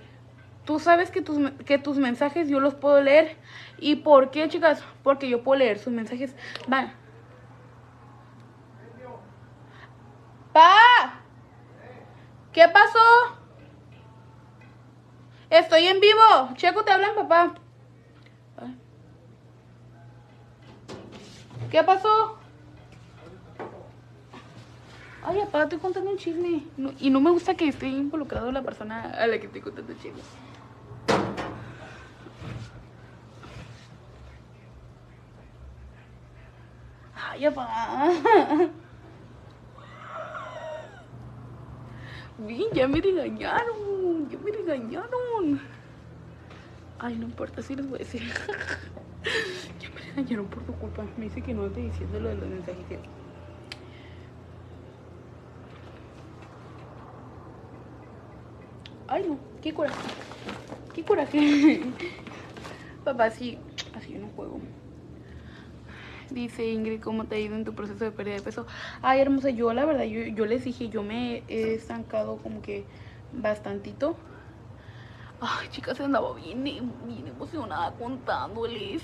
tú 0.65 0.79
sabes 0.79 1.11
que 1.11 1.21
tus, 1.21 1.51
que 1.65 1.77
tus 1.77 1.97
mensajes 1.97 2.49
yo 2.49 2.59
los 2.59 2.75
puedo 2.75 3.01
leer. 3.01 3.37
¿Y 3.79 3.97
por 3.97 4.31
qué, 4.31 4.47
chicas? 4.49 4.83
Porque 5.03 5.29
yo 5.29 5.43
puedo 5.43 5.59
leer 5.59 5.79
sus 5.79 5.93
mensajes. 5.93 6.35
Va. 6.71 6.93
¡Pa! 10.53 11.21
¿Qué 12.51 12.67
pasó? 12.67 13.37
Estoy 15.49 15.87
en 15.87 15.99
vivo. 15.99 16.49
Checo, 16.55 16.83
te 16.83 16.91
hablan, 16.91 17.15
papá. 17.15 17.53
¿Qué 21.71 21.83
pasó? 21.83 22.37
Ay, 25.23 25.39
papá, 25.41 25.63
estoy 25.63 25.79
contando 25.79 26.09
un 26.09 26.17
chisme. 26.17 26.63
y 26.99 27.09
no 27.09 27.19
me 27.19 27.31
gusta 27.31 27.55
que 27.55 27.67
esté 27.67 27.87
involucrado 27.87 28.51
la 28.51 28.61
persona 28.61 29.11
a 29.11 29.27
la 29.27 29.37
que 29.39 29.47
estoy 29.47 29.61
contando 29.61 29.91
el 29.91 29.99
chisme. 29.99 30.21
Ay, 37.13 37.49
papá. 37.49 38.09
Bien, 42.37 42.67
ya 42.73 42.87
me 42.87 43.01
regañaron. 43.01 44.29
Ya 44.29 44.37
me 44.37 44.51
regañaron. 44.51 45.59
Ay, 46.99 47.15
no 47.15 47.25
importa 47.25 47.61
si 47.61 47.75
les 47.75 47.87
voy 47.87 47.95
a 47.97 47.99
decir. 47.99 48.21
ya 49.79 49.89
me 49.89 50.01
regañaron 50.01 50.47
por 50.47 50.63
tu 50.63 50.73
culpa. 50.73 51.05
Me 51.15 51.25
dice 51.25 51.41
que 51.41 51.53
no 51.53 51.67
estoy 51.67 51.83
diciendo 51.83 52.19
lo 52.19 52.29
de 52.29 52.35
los 52.35 52.49
mensajes. 52.49 52.99
Ay, 59.07 59.23
no. 59.27 59.39
Qué 59.61 59.73
coraje. 59.73 59.95
Qué 60.93 61.03
coraje. 61.03 61.81
Papá, 63.03 63.25
así, 63.25 63.59
así 63.93 64.13
yo 64.13 64.19
no 64.19 64.29
juego. 64.29 64.61
Dice 66.29 66.65
Ingrid, 66.65 67.01
¿cómo 67.01 67.25
te 67.25 67.35
ha 67.35 67.39
ido 67.39 67.55
en 67.55 67.63
tu 67.63 67.73
proceso 67.73 68.03
de 68.03 68.11
pérdida 68.11 68.35
de 68.35 68.41
peso? 68.41 68.67
Ay, 69.01 69.21
hermosa, 69.21 69.49
yo 69.49 69.73
la 69.73 69.85
verdad, 69.85 70.03
yo, 70.03 70.21
yo 70.23 70.45
les 70.45 70.65
dije, 70.65 70.89
yo 70.89 71.01
me 71.01 71.45
he 71.47 71.73
estancado 71.73 72.37
como 72.37 72.61
que 72.61 72.89
bastantito. 73.31 74.17
Ay, 75.39 75.67
chicas, 75.69 75.99
andaba 75.99 76.33
bien, 76.33 76.65
emocionada 77.27 77.91
contándoles. 77.93 79.03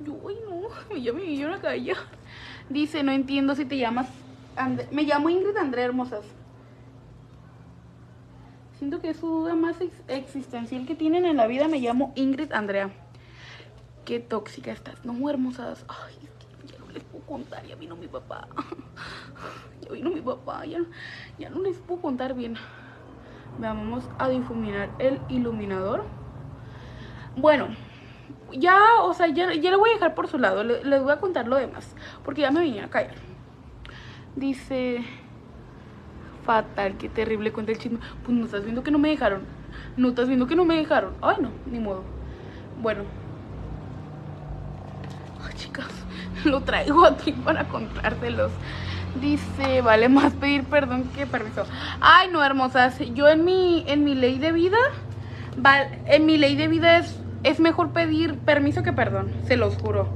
Yo, 0.00 0.14
ay, 0.28 0.36
no, 0.48 0.94
me 1.14 1.24
vi 1.24 1.44
una 1.44 1.60
calle. 1.60 1.94
Dice, 2.68 3.02
no 3.02 3.12
entiendo 3.12 3.54
si 3.54 3.64
te 3.64 3.76
llamas... 3.76 4.08
And 4.54 4.90
me 4.92 5.02
llamo 5.04 5.30
Ingrid 5.30 5.56
Andrea 5.56 5.86
Hermosas. 5.86 6.24
Siento 8.78 9.00
que 9.00 9.10
es 9.10 9.16
su 9.16 9.26
duda 9.26 9.54
más 9.54 9.80
ex 9.80 9.94
existencial 10.08 10.86
que 10.86 10.94
tienen 10.94 11.24
en 11.24 11.36
la 11.38 11.46
vida. 11.46 11.68
Me 11.68 11.78
llamo 11.78 12.12
Ingrid 12.16 12.52
Andrea. 12.52 12.90
Qué 14.04 14.20
tóxica 14.20 14.72
estás. 14.72 15.04
No, 15.04 15.30
hermosas. 15.30 15.84
Ay, 15.88 16.14
les 16.92 17.02
puedo 17.04 17.24
contar. 17.26 17.64
Ya 17.64 17.76
vino 17.76 17.96
mi 17.96 18.08
papá. 18.08 18.48
Ya 19.80 19.90
vino 19.90 20.10
mi 20.10 20.20
papá. 20.20 20.64
Ya, 20.64 20.78
ya 21.38 21.50
no 21.50 21.60
les 21.60 21.78
puedo 21.78 22.00
contar 22.00 22.34
bien. 22.34 22.56
Vamos 23.58 24.08
a 24.18 24.28
difuminar 24.28 24.90
el 24.98 25.20
iluminador. 25.28 26.04
Bueno, 27.36 27.68
ya, 28.52 28.78
o 29.02 29.14
sea, 29.14 29.28
ya, 29.28 29.52
ya 29.54 29.70
lo 29.70 29.78
voy 29.78 29.90
a 29.90 29.94
dejar 29.94 30.14
por 30.14 30.28
su 30.28 30.38
lado. 30.38 30.62
Les, 30.64 31.02
voy 31.02 31.12
a 31.12 31.20
contar 31.20 31.48
lo 31.48 31.56
demás. 31.56 31.94
Porque 32.24 32.42
ya 32.42 32.50
me 32.50 32.60
vine 32.60 32.82
a 32.82 32.90
callar. 32.90 33.14
Dice 34.36 35.04
fatal, 36.44 36.96
qué 36.96 37.08
terrible 37.08 37.52
cuenta 37.52 37.72
el 37.72 37.78
chisme. 37.78 37.98
Pues 38.24 38.36
no 38.36 38.44
estás 38.44 38.64
viendo 38.64 38.82
que 38.82 38.90
no 38.90 38.98
me 38.98 39.08
dejaron. 39.08 39.42
No 39.96 40.08
estás 40.08 40.28
viendo 40.28 40.46
que 40.46 40.56
no 40.56 40.64
me 40.64 40.76
dejaron. 40.76 41.14
Ay, 41.20 41.36
no, 41.40 41.50
ni 41.66 41.78
modo. 41.78 42.02
Bueno. 42.80 43.04
Ay, 45.44 45.54
chicas, 45.54 46.01
lo 46.44 46.60
traigo 46.62 47.04
aquí 47.06 47.32
para 47.32 47.68
contárselos. 47.68 48.52
Dice, 49.20 49.82
vale 49.82 50.08
más 50.08 50.32
pedir 50.34 50.64
perdón 50.64 51.04
que 51.14 51.26
permiso. 51.26 51.64
Ay, 52.00 52.28
no, 52.30 52.42
hermosas. 52.42 52.98
Yo 53.14 53.28
en 53.28 53.44
mi, 53.44 53.84
en 53.86 54.04
mi 54.04 54.14
ley 54.14 54.38
de 54.38 54.52
vida, 54.52 54.78
en 56.06 56.26
mi 56.26 56.38
ley 56.38 56.56
de 56.56 56.68
vida 56.68 56.96
es, 56.96 57.20
es 57.42 57.60
mejor 57.60 57.92
pedir 57.92 58.38
permiso 58.38 58.82
que 58.82 58.92
perdón. 58.92 59.32
Se 59.46 59.56
los 59.56 59.76
juro. 59.76 60.08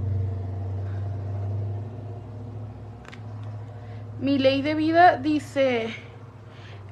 Mi 4.19 4.39
ley 4.39 4.63
de 4.63 4.75
vida 4.75 5.19
dice 5.19 5.95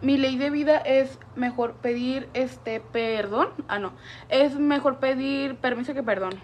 mi 0.04 0.18
ley 0.18 0.36
de 0.36 0.50
vida 0.50 0.76
es 0.76 1.18
mejor 1.34 1.76
pedir 1.76 2.28
este 2.34 2.80
perdón. 2.80 3.48
Ah, 3.68 3.78
no. 3.78 3.92
Es 4.28 4.58
mejor 4.58 4.98
pedir 4.98 5.56
permiso 5.56 5.94
que 5.94 6.02
perdón. 6.02 6.34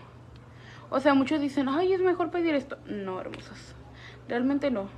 O 0.91 0.99
sea, 0.99 1.15
muchos 1.15 1.41
dicen, 1.41 1.69
ay, 1.69 1.93
es 1.93 2.01
mejor 2.01 2.31
pedir 2.31 2.55
esto. 2.55 2.77
No, 2.87 3.21
hermosas. 3.21 3.75
Realmente 4.29 4.71
no. 4.71 4.89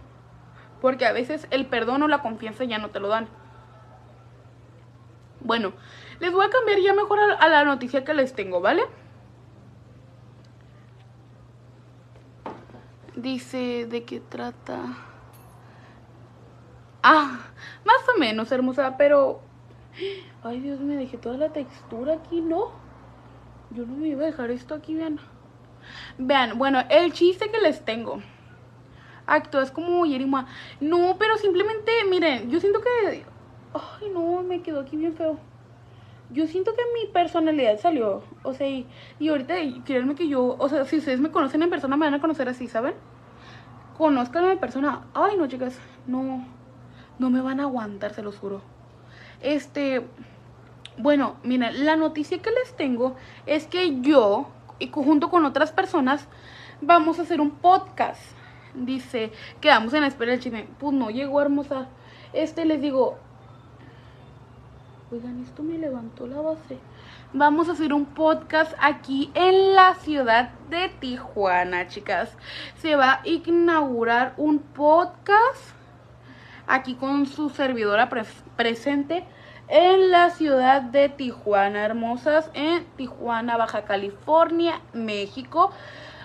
Porque 0.81 1.07
a 1.07 1.13
veces 1.13 1.47
el 1.51 1.67
perdón 1.67 2.03
o 2.03 2.09
la 2.09 2.23
confianza 2.23 2.65
ya 2.65 2.79
no 2.79 2.91
te 2.91 2.99
lo 2.99 3.09
dan. 3.09 3.29
Bueno, 5.41 5.73
les 6.21 6.33
voy 6.33 6.47
a 6.47 6.51
cambiar 6.51 6.79
ya 6.81 6.95
mejor 6.95 7.19
a, 7.21 7.49
la 7.49 7.65
noticia 7.65 8.05
que 8.05 8.15
les 8.15 8.33
tengo, 8.33 8.61
¿vale? 8.61 8.85
Dice, 13.17 13.87
¿de 13.87 14.05
qué 14.05 14.21
trata? 14.21 14.97
Ah, 17.03 17.41
más 17.85 18.09
o 18.15 18.19
menos, 18.19 18.51
hermosa, 18.51 18.97
pero... 18.97 19.41
Ay, 20.43 20.61
Dios, 20.61 20.81
me 20.81 20.97
dejé 20.97 21.19
toda 21.19 21.37
la 21.37 21.53
textura 21.53 22.15
aquí, 22.15 22.41
¿no? 22.41 22.71
Yo 23.71 23.85
no 23.85 23.97
me 23.97 24.09
iba 24.09 24.23
a 24.23 24.27
dejar 24.27 24.51
esto 24.51 24.75
aquí, 24.75 24.95
vean. 24.95 25.19
Vean, 26.19 26.59
bueno, 26.59 26.83
el 26.91 27.13
chiste 27.13 27.51
que 27.51 27.61
les 27.61 27.85
tengo. 27.85 28.21
Actúas 29.27 29.71
como 29.71 30.05
Yerima. 30.07 30.47
No, 30.81 31.17
pero 31.19 31.37
simplemente, 31.37 31.93
miren, 32.09 32.51
yo 32.51 32.61
siento 32.61 32.81
que... 32.81 33.25
Ay, 33.75 34.11
no, 34.13 34.43
me 34.43 34.63
quedó 34.63 34.81
aquí 34.81 34.97
bien 34.97 35.15
feo. 35.15 35.39
Yo 36.31 36.47
siento 36.47 36.73
que 36.75 36.83
mi 36.95 37.13
personalidad 37.13 37.79
salió. 37.79 38.23
O 38.43 38.55
sea, 38.55 38.69
y, 38.69 38.87
y 39.19 39.29
ahorita, 39.29 39.55
créanme 39.85 40.15
que 40.15 40.29
yo... 40.29 40.57
O 40.59 40.69
sea, 40.69 40.85
si 40.85 40.99
ustedes 40.99 41.21
me 41.21 41.31
conocen 41.31 41.63
en 41.63 41.71
persona, 41.71 41.97
me 41.97 42.07
van 42.07 42.15
a 42.15 42.21
conocer 42.21 42.49
así, 42.49 42.69
¿saben? 42.69 42.95
Conozcanme 43.97 44.53
en 44.53 44.59
persona. 44.59 45.07
Ay, 45.15 45.37
no, 45.37 45.47
chicas, 45.47 45.79
no 46.07 46.45
no 47.23 47.31
me 47.31 47.41
van 47.41 47.61
a 47.61 47.65
aguantar, 47.65 48.13
se 48.13 48.23
los 48.23 48.37
juro. 48.37 48.61
Este, 49.41 50.03
bueno, 50.99 51.37
miren, 51.43 51.85
la 51.85 51.97
noticia 51.97 52.39
que 52.43 52.51
les 52.51 52.77
tengo 52.77 53.17
es 53.47 53.67
que 53.67 54.01
yo, 54.01 54.49
y 54.83 54.91
junto 54.91 55.31
con 55.31 55.45
otras 55.45 55.73
personas, 55.73 56.27
vamos 56.81 57.19
a 57.19 57.23
hacer 57.23 57.41
un 57.41 57.51
podcast. 57.53 58.21
Dice, 58.75 59.31
quedamos 59.61 59.95
en 59.95 60.01
la 60.01 60.09
espera 60.09 60.33
del 60.33 60.41
chisme. 60.41 60.67
Pues 60.79 60.93
no 60.93 61.11
llegó 61.11 61.41
hermosa. 61.41 61.87
Este 62.33 62.65
les 62.65 62.81
digo, 62.81 63.19
oigan, 65.11 65.41
esto 65.43 65.63
me 65.63 65.79
levantó 65.79 66.27
la 66.27 66.41
base. 66.41 66.79
Vamos 67.33 67.69
a 67.69 67.73
hacer 67.73 67.93
un 67.93 68.07
podcast 68.07 68.75
aquí 68.81 69.31
en 69.35 69.75
la 69.75 69.95
ciudad 69.95 70.51
de 70.69 70.89
Tijuana, 70.89 71.87
chicas. 71.89 72.37
Se 72.77 72.97
va 72.97 73.13
a 73.13 73.21
inaugurar 73.25 74.35
un 74.37 74.59
podcast 74.59 75.75
aquí 76.67 76.95
con 76.95 77.27
su 77.27 77.51
servidora 77.51 78.09
presente 78.57 79.25
en 79.73 80.11
la 80.11 80.29
ciudad 80.29 80.83
de 80.83 81.09
Tijuana, 81.09 81.83
hermosas, 81.83 82.51
en 82.53 82.85
Tijuana, 82.99 83.57
Baja 83.57 83.87
California, 83.87 84.83
México. 84.93 85.71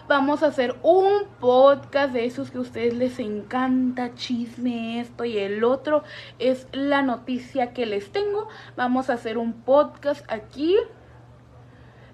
Vamos 0.09 0.43
a 0.43 0.47
hacer 0.47 0.75
un 0.83 1.23
podcast 1.39 2.11
de 2.11 2.25
esos 2.25 2.51
que 2.51 2.57
a 2.57 2.61
ustedes 2.61 2.93
les 2.93 3.19
encanta, 3.19 4.13
chisme, 4.15 4.99
esto 4.99 5.23
y 5.23 5.37
el 5.37 5.63
otro. 5.63 6.03
Es 6.39 6.67
la 6.73 7.01
noticia 7.01 7.71
que 7.71 7.85
les 7.85 8.11
tengo. 8.11 8.49
Vamos 8.75 9.09
a 9.09 9.13
hacer 9.13 9.37
un 9.37 9.53
podcast 9.53 10.29
aquí. 10.29 10.75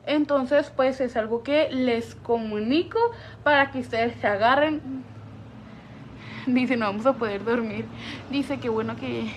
Entonces, 0.05 0.71
pues 0.75 1.01
es 1.01 1.17
algo 1.17 1.41
que 1.41 1.69
les 1.71 2.13
comunico 2.13 2.99
para 3.43 3.71
que 3.71 3.79
ustedes 3.79 4.15
se 4.21 4.27
agarren 4.27 5.03
Dice, 6.45 6.75
no 6.75 6.87
vamos 6.87 7.05
a 7.05 7.13
poder 7.13 7.43
dormir. 7.43 7.85
Dice 8.29 8.59
que 8.59 8.69
bueno 8.69 8.95
que... 8.97 9.31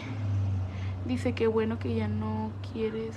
Dice 1.06 1.34
que 1.34 1.46
bueno 1.46 1.78
que 1.78 1.94
ya 1.94 2.08
no 2.08 2.50
quieres... 2.72 3.16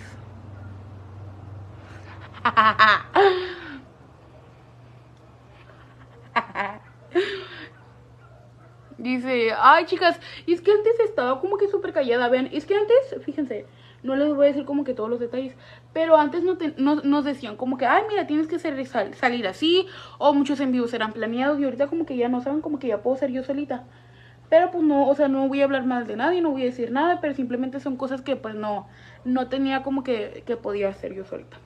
Dice, 8.98 9.53
ay 9.58 9.86
chicas, 9.86 10.19
es 10.46 10.62
que 10.62 10.72
antes 10.72 11.00
estaba 11.00 11.39
como 11.39 11.58
que 11.58 11.67
súper 11.69 11.93
callada, 11.93 12.27
vean, 12.27 12.50
es 12.51 12.65
que 12.65 12.75
antes, 12.75 13.24
fíjense, 13.24 13.65
no 14.03 14.15
les 14.15 14.27
voy 14.36 14.46
a 14.46 14.48
decir 14.50 14.65
como 14.65 14.84
que 14.84 14.93
todos 14.93 15.10
los 15.10 15.19
detalles, 15.19 15.55
pero 15.93 16.17
antes 16.17 16.43
no 16.43 16.58
nos 16.96 17.24
decían 17.25 17.55
como 17.55 17.77
que, 17.77 17.86
ay, 17.86 18.03
mira, 18.10 18.27
tienes 18.27 18.48
que 18.48 18.60
salir 18.60 19.48
así, 19.48 19.88
o 20.17 20.34
muchos 20.34 20.60
envíos 20.60 20.93
eran 20.93 21.13
planeados, 21.13 21.60
y 21.60 21.63
ahorita 21.63 21.88
como 21.88 22.05
que 22.05 22.17
ya 22.17 22.27
no 22.27 22.41
saben, 22.41 22.62
como 22.62 22.77
que 22.77 22.88
ya 22.88 23.01
puedo 23.01 23.15
ser 23.15 23.31
yo 23.31 23.41
solita. 23.43 23.86
Pero 24.50 24.72
pues 24.72 24.84
no, 24.84 25.08
o 25.08 25.15
sea, 25.15 25.27
no 25.27 25.48
voy 25.48 25.62
a 25.62 25.65
hablar 25.65 25.86
mal 25.86 26.08
de 26.08 26.15
nadie, 26.15 26.41
no 26.41 26.51
voy 26.51 26.63
a 26.63 26.65
decir 26.65 26.91
nada, 26.91 27.22
pero 27.22 27.36
simplemente 27.36 27.79
son 27.79 27.98
cosas 27.98 28.22
que 28.22 28.36
pues 28.36 28.56
no, 28.56 28.88
no 29.24 29.48
tenía 29.48 29.84
como 29.84 30.03
que, 30.03 30.44
que 30.46 30.58
podía 30.58 30.89
hacer 30.89 31.13
yo 31.13 31.24
solita. 31.25 31.58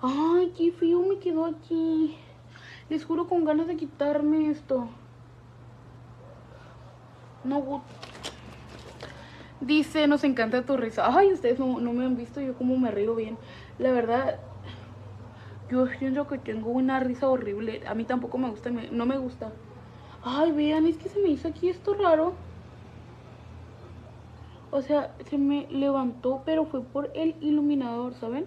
Ay, 0.00 0.52
qué 0.56 0.72
frío 0.72 1.00
me 1.00 1.18
quedó 1.18 1.44
aquí. 1.46 2.16
Les 2.88 3.04
juro 3.04 3.26
con 3.26 3.44
ganas 3.44 3.66
de 3.66 3.76
quitarme 3.76 4.50
esto. 4.50 4.88
No, 7.44 7.82
Dice, 9.60 10.06
nos 10.06 10.22
encanta 10.22 10.62
tu 10.62 10.76
risa. 10.76 11.04
Ay, 11.06 11.32
ustedes 11.32 11.58
no, 11.58 11.78
me 11.80 12.04
han 12.04 12.16
visto 12.16 12.40
yo 12.40 12.54
como 12.54 12.76
me 12.78 12.90
río 12.90 13.14
bien. 13.16 13.36
La 13.78 13.90
verdad, 13.90 14.38
yo 15.68 15.86
siento 15.86 16.28
que 16.28 16.38
tengo 16.38 16.70
una 16.70 17.00
risa 17.00 17.28
horrible. 17.28 17.82
A 17.86 17.94
mí 17.94 18.04
tampoco 18.04 18.38
me 18.38 18.48
gusta, 18.48 18.70
no 18.70 19.06
me 19.06 19.18
gusta. 19.18 19.52
Ay, 20.22 20.52
vean, 20.52 20.86
es 20.86 20.96
que 20.96 21.08
se 21.08 21.20
me 21.20 21.28
hizo 21.28 21.48
aquí 21.48 21.68
esto 21.68 21.94
raro. 21.94 22.34
O 24.70 24.82
sea, 24.82 25.14
se 25.30 25.38
me 25.38 25.66
levantó, 25.70 26.42
pero 26.44 26.66
fue 26.66 26.82
por 26.82 27.10
el 27.14 27.34
iluminador, 27.40 28.14
¿saben? 28.14 28.46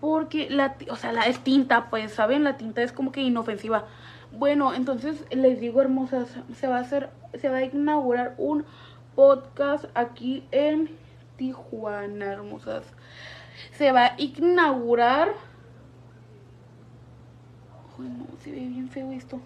Porque 0.00 0.50
la, 0.50 0.76
o 0.90 0.96
sea, 0.96 1.12
la 1.12 1.22
es 1.22 1.38
tinta, 1.40 1.88
pues, 1.88 2.12
¿saben? 2.12 2.44
La 2.44 2.56
tinta 2.56 2.82
es 2.82 2.92
como 2.92 3.12
que 3.12 3.22
inofensiva. 3.22 3.86
Bueno, 4.32 4.74
entonces 4.74 5.24
les 5.30 5.60
digo, 5.60 5.80
hermosas, 5.80 6.28
se 6.54 6.66
va 6.66 6.78
a 6.78 6.80
hacer, 6.80 7.10
se 7.40 7.48
va 7.48 7.58
a 7.58 7.64
inaugurar 7.64 8.34
un 8.38 8.64
podcast 9.14 9.84
aquí 9.94 10.44
en 10.50 10.90
Tijuana, 11.36 12.26
hermosas. 12.26 12.84
Se 13.72 13.92
va 13.92 14.06
a 14.06 14.14
inaugurar... 14.18 15.34
Ay, 17.98 18.08
no, 18.08 18.26
se 18.38 18.50
ve 18.50 18.60
bien 18.66 18.88
feo 18.88 19.12
esto. 19.12 19.40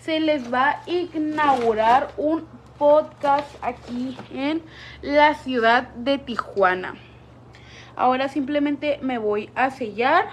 Se 0.00 0.18
les 0.18 0.50
va 0.50 0.70
a 0.70 0.80
inaugurar 0.86 2.08
un 2.16 2.46
podcast 2.78 3.54
aquí 3.60 4.16
en 4.32 4.62
la 5.02 5.34
ciudad 5.34 5.88
de 5.88 6.16
Tijuana. 6.16 6.94
Ahora 7.96 8.28
simplemente 8.28 8.98
me 9.02 9.18
voy 9.18 9.50
a 9.54 9.70
sellar. 9.70 10.30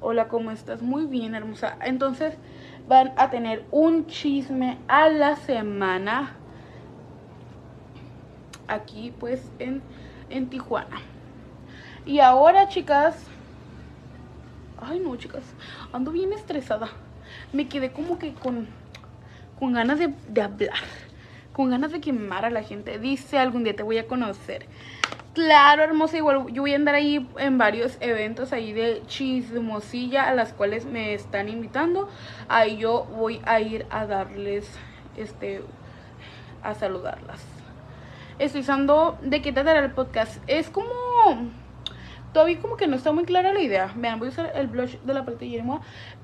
Hola, 0.00 0.28
¿cómo 0.28 0.52
estás? 0.52 0.82
Muy 0.82 1.06
bien, 1.06 1.34
hermosa. 1.34 1.78
Entonces 1.80 2.36
van 2.86 3.12
a 3.16 3.30
tener 3.30 3.64
un 3.72 4.06
chisme 4.06 4.78
a 4.86 5.08
la 5.08 5.34
semana. 5.34 6.36
Aquí 8.68 9.12
pues 9.18 9.50
en, 9.58 9.82
en 10.30 10.48
Tijuana. 10.48 11.00
Y 12.06 12.20
ahora, 12.20 12.68
chicas. 12.68 13.26
Ay, 14.80 15.00
no, 15.00 15.16
chicas. 15.16 15.42
Ando 15.92 16.12
bien 16.12 16.32
estresada. 16.32 16.88
Me 17.52 17.68
quedé 17.68 17.92
como 17.92 18.18
que 18.18 18.34
con, 18.34 18.66
con 19.58 19.72
ganas 19.72 19.98
de, 19.98 20.14
de 20.28 20.42
hablar. 20.42 20.78
Con 21.52 21.70
ganas 21.70 21.92
de 21.92 22.00
quemar 22.00 22.44
a 22.44 22.50
la 22.50 22.62
gente. 22.62 22.98
Dice, 22.98 23.38
algún 23.38 23.64
día 23.64 23.76
te 23.76 23.82
voy 23.82 23.98
a 23.98 24.06
conocer. 24.06 24.66
Claro, 25.34 25.82
hermosa, 25.82 26.18
igual 26.18 26.52
yo 26.52 26.60
voy 26.60 26.74
a 26.74 26.76
andar 26.76 26.94
ahí 26.94 27.26
en 27.38 27.56
varios 27.56 27.96
eventos 28.00 28.52
ahí 28.52 28.74
de 28.74 29.02
chismosilla 29.06 30.28
a 30.28 30.34
las 30.34 30.52
cuales 30.52 30.84
me 30.84 31.14
están 31.14 31.48
invitando. 31.48 32.10
Ahí 32.48 32.76
yo 32.76 33.04
voy 33.04 33.40
a 33.46 33.58
ir 33.58 33.86
a 33.88 34.04
darles, 34.04 34.68
este, 35.16 35.62
a 36.62 36.74
saludarlas. 36.74 37.42
Estoy 38.38 38.60
usando 38.60 39.18
de 39.22 39.40
qué 39.40 39.52
tratará 39.52 39.78
el 39.78 39.92
podcast. 39.92 40.42
Es 40.48 40.68
como, 40.68 40.90
todavía 42.34 42.60
como 42.60 42.76
que 42.76 42.86
no 42.86 42.96
está 42.96 43.12
muy 43.12 43.24
clara 43.24 43.54
la 43.54 43.60
idea. 43.60 43.90
Vean, 43.96 44.18
voy 44.18 44.28
a 44.28 44.32
usar 44.32 44.52
el 44.54 44.66
blush 44.66 44.98
de 44.98 45.14
la 45.14 45.24
paleta 45.24 45.46
Guillermo, 45.46 45.80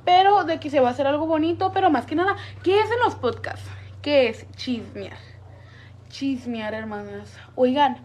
pero 0.09 0.45
de 0.45 0.59
que 0.59 0.71
se 0.71 0.81
va 0.81 0.89
a 0.89 0.93
hacer 0.93 1.07
algo 1.07 1.27
bonito, 1.27 1.71
pero 1.71 1.91
más 1.91 2.07
que 2.07 2.15
nada, 2.15 2.35
¿qué 2.63 2.81
es 2.81 2.91
en 2.91 2.99
los 3.05 3.15
podcasts? 3.15 3.69
¿Qué 4.01 4.31
es 4.31 4.51
chismear? 4.53 5.19
Chismear, 6.09 6.73
hermanas. 6.73 7.37
Oigan, 7.57 7.99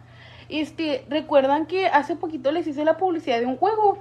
este, 0.50 1.06
recuerdan 1.08 1.66
que 1.66 1.88
hace 1.88 2.18
poquito 2.18 2.52
les 2.52 2.68
hice 2.68 2.84
la 2.84 2.98
publicidad 2.98 3.40
de 3.40 3.46
un 3.46 3.56
juego. 3.56 4.00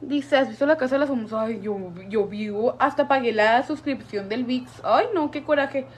Dice, 0.00 0.36
¿has 0.36 0.48
visto 0.48 0.66
la 0.66 0.76
casa 0.76 0.94
de 0.94 1.00
las 1.00 1.08
famosas? 1.08 1.48
Ay, 1.48 1.62
yo, 1.62 1.76
yo 2.08 2.28
vivo, 2.28 2.76
hasta 2.78 3.08
pagué 3.08 3.32
la 3.32 3.64
suscripción 3.64 4.28
del 4.28 4.44
VIX. 4.44 4.70
Ay, 4.84 5.06
no, 5.12 5.32
qué 5.32 5.42
coraje. 5.42 5.88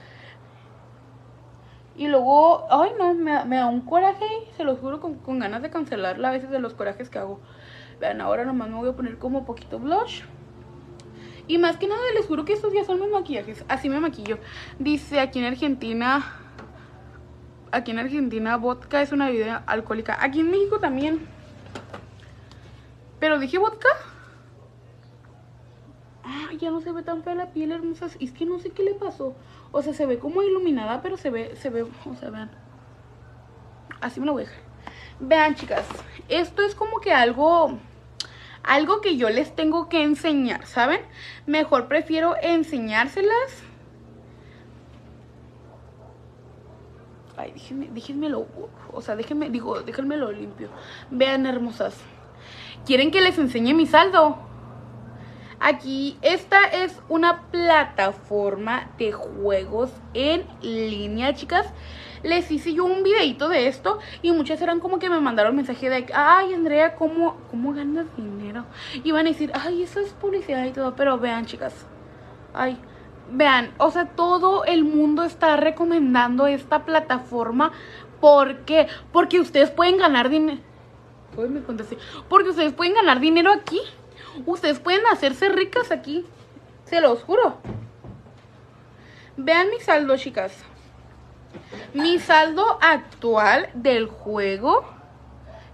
Y 1.95 2.07
luego, 2.07 2.65
ay, 2.71 2.89
no, 2.97 3.13
me, 3.13 3.55
da 3.55 3.67
un 3.67 3.81
coraje, 3.81 4.25
se 4.57 4.63
los 4.63 4.79
juro, 4.79 4.99
con, 4.99 5.13
con, 5.19 5.37
ganas 5.37 5.61
de 5.61 5.69
cancelarla 5.69 6.29
a 6.29 6.31
veces 6.31 6.49
de 6.49 6.57
los 6.57 6.73
corajes 6.73 7.11
que 7.11 7.19
hago. 7.19 7.39
Vean, 8.03 8.19
ahora 8.19 8.43
nomás 8.43 8.67
me 8.69 8.75
voy 8.75 8.89
a 8.89 8.93
poner 8.93 9.17
como 9.17 9.45
poquito 9.45 9.79
blush. 9.79 10.23
Y 11.47 11.57
más 11.57 11.77
que 11.77 11.87
nada, 11.87 12.01
les 12.15 12.25
juro 12.25 12.43
que 12.43 12.51
estos 12.51 12.73
ya 12.73 12.83
son 12.83 12.99
mis 12.99 13.09
maquillajes. 13.09 13.63
Así 13.69 13.87
me 13.87 13.97
maquillo. 14.01 14.39
Dice, 14.77 15.21
aquí 15.21 15.39
en 15.39 15.45
Argentina 15.45 16.21
aquí 17.71 17.91
en 17.91 17.99
Argentina 17.99 18.57
vodka 18.57 19.01
es 19.01 19.13
una 19.13 19.27
bebida 19.27 19.63
alcohólica. 19.67 20.17
Aquí 20.19 20.41
en 20.41 20.51
México 20.51 20.79
también. 20.79 21.25
Pero 23.21 23.39
dije 23.39 23.57
vodka. 23.57 23.87
Ay, 26.23 26.57
ya 26.57 26.71
no 26.71 26.81
se 26.81 26.91
ve 26.91 27.03
tan 27.03 27.23
fea 27.23 27.35
la 27.35 27.51
piel, 27.53 27.71
hermosa. 27.71 28.07
Es 28.19 28.33
que 28.33 28.45
no 28.45 28.59
sé 28.59 28.71
qué 28.71 28.83
le 28.83 28.95
pasó. 28.95 29.33
O 29.71 29.81
sea, 29.81 29.93
se 29.93 30.05
ve 30.05 30.19
como 30.19 30.43
iluminada, 30.43 31.01
pero 31.01 31.15
se 31.15 31.29
ve, 31.29 31.55
se 31.55 31.69
ve, 31.69 31.83
o 31.83 32.15
sea, 32.19 32.31
vean. 32.31 32.51
Así 34.01 34.19
me 34.19 34.25
lo 34.25 34.33
voy 34.33 34.43
a 34.43 34.47
dejar. 34.47 34.61
Vean, 35.21 35.55
chicas. 35.55 35.85
Esto 36.27 36.63
es 36.63 36.75
como 36.75 36.99
que 36.99 37.13
algo... 37.13 37.79
Algo 38.63 39.01
que 39.01 39.17
yo 39.17 39.29
les 39.29 39.55
tengo 39.55 39.89
que 39.89 40.03
enseñar, 40.03 40.65
¿saben? 40.65 41.01
Mejor 41.45 41.87
prefiero 41.87 42.35
enseñárselas 42.41 43.63
Ay, 47.35 47.51
déjenme, 47.51 47.89
déjenmelo, 47.91 48.47
o 48.91 49.01
sea, 49.01 49.15
déjenme, 49.15 49.49
digo, 49.49 49.81
déjenmelo 49.81 50.31
limpio. 50.31 50.69
Vean, 51.09 51.45
hermosas. 51.45 51.95
¿Quieren 52.85 53.09
que 53.09 53.21
les 53.21 53.37
enseñe 53.39 53.73
mi 53.73 53.87
saldo? 53.87 54.37
Aquí, 55.59 56.17
esta 56.21 56.61
es 56.67 57.01
una 57.09 57.49
plataforma 57.49 58.91
de 58.99 59.13
juegos 59.13 59.91
en 60.13 60.45
línea, 60.61 61.33
chicas. 61.33 61.65
Les 62.23 62.49
hice 62.49 62.73
yo 62.73 62.85
un 62.85 63.03
videito 63.03 63.49
de 63.49 63.67
esto 63.67 63.99
y 64.21 64.31
muchas 64.31 64.61
eran 64.61 64.79
como 64.79 64.97
que 64.97 65.09
me 65.09 65.19
mandaron 65.19 65.55
mensaje 65.55 65.89
de, 65.89 66.05
ay, 66.13 66.53
Andrea, 66.53 66.95
¿cómo, 66.95 67.37
cómo 67.51 67.73
ganas 67.73 68.05
dinero? 68.15 68.65
Y 69.03 69.11
van 69.11 69.27
a 69.27 69.29
decir, 69.29 69.51
ay, 69.53 69.83
eso 69.83 69.99
es 69.99 70.13
publicidad 70.13 70.65
y 70.65 70.71
todo, 70.71 70.95
pero 70.95 71.19
vean, 71.19 71.45
chicas. 71.45 71.85
Ay, 72.53 72.79
Vean, 73.31 73.73
o 73.77 73.89
sea, 73.89 74.09
todo 74.09 74.65
el 74.65 74.83
mundo 74.83 75.23
está 75.23 75.55
recomendando 75.55 76.45
esta 76.47 76.85
plataforma. 76.85 77.71
¿Por 78.19 78.59
qué? 78.59 78.87
Porque 79.11 79.39
ustedes 79.39 79.71
pueden 79.71 79.97
ganar 79.97 80.29
dinero. 80.29 80.61
Porque 82.29 82.49
ustedes 82.49 82.73
pueden 82.73 82.93
ganar 82.93 83.19
dinero 83.19 83.51
aquí. 83.51 83.79
Ustedes 84.45 84.79
pueden 84.79 85.05
hacerse 85.11 85.49
ricas 85.49 85.91
aquí. 85.91 86.25
Se 86.85 87.01
los 87.01 87.23
juro. 87.23 87.57
Vean 89.37 89.69
mi 89.69 89.79
saldo, 89.79 90.15
chicas. 90.17 90.63
Mi 91.93 92.19
saldo 92.19 92.77
actual 92.81 93.69
del 93.73 94.07
juego 94.07 94.85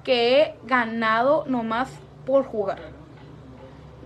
que 0.06 0.42
he 0.42 0.56
ganado 0.66 1.44
nomás 1.48 1.90
por 2.26 2.46
jugar. 2.46 2.80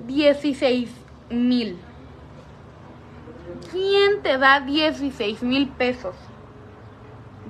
16 0.07 0.89
mil. 1.29 1.77
¿Quién 3.71 4.23
te 4.23 4.39
da 4.39 4.61
16 4.61 5.43
mil 5.43 5.69
pesos? 5.69 6.15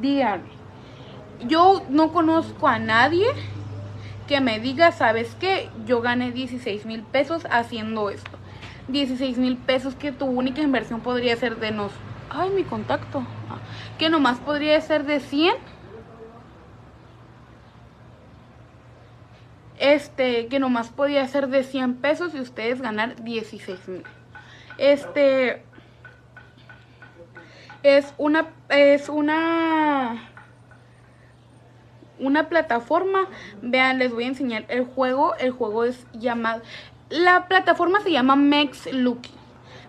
Díganme. 0.02 0.50
Yo 1.48 1.82
no 1.90 2.12
conozco 2.12 2.68
a 2.68 2.78
nadie 2.78 3.28
que 4.28 4.42
me 4.42 4.60
diga, 4.60 4.92
¿sabes 4.92 5.34
qué? 5.40 5.70
Yo 5.86 6.02
gané 6.02 6.34
16 6.34 6.86
mil 6.86 7.04
pesos 7.04 7.48
haciendo 7.50 8.10
esto. 8.10 8.35
16 8.88 9.38
mil 9.38 9.58
pesos 9.58 9.96
que 9.96 10.12
tu 10.12 10.26
única 10.26 10.62
inversión 10.62 11.02
podría 11.02 11.36
ser 11.36 11.58
de 11.58 11.72
nos... 11.72 11.92
Ay, 12.30 12.50
mi 12.50 12.64
contacto. 12.64 13.20
Ah, 13.50 13.60
que 13.98 14.10
nomás 14.10 14.38
podría 14.40 14.80
ser 14.82 15.06
de 15.06 15.20
100 15.20 15.56
este, 19.80 20.48
que 20.48 20.60
nomás 20.60 20.90
podía 20.90 21.28
ser 21.28 21.48
de 21.48 21.64
100 21.64 21.96
pesos 21.96 22.34
y 22.34 22.40
ustedes 22.40 22.82
ganar 22.82 23.24
16 23.24 23.88
mil. 23.88 24.04
Este, 24.78 25.64
es 27.84 28.14
una, 28.18 28.48
es 28.70 29.10
una, 29.10 30.30
una 32.20 32.50
plataforma, 32.50 33.28
vean, 33.62 34.00
les 34.00 34.14
voy 34.14 34.26
a 34.26 34.28
enseñar 34.28 34.66
el 34.70 34.86
juego, 34.86 35.36
el 35.36 35.52
juego 35.52 35.86
es 35.86 36.06
llamado, 36.14 36.62
la 37.16 37.48
plataforma 37.48 38.00
se 38.02 38.12
llama 38.12 38.36
Max 38.36 38.90
Lucky. 38.92 39.32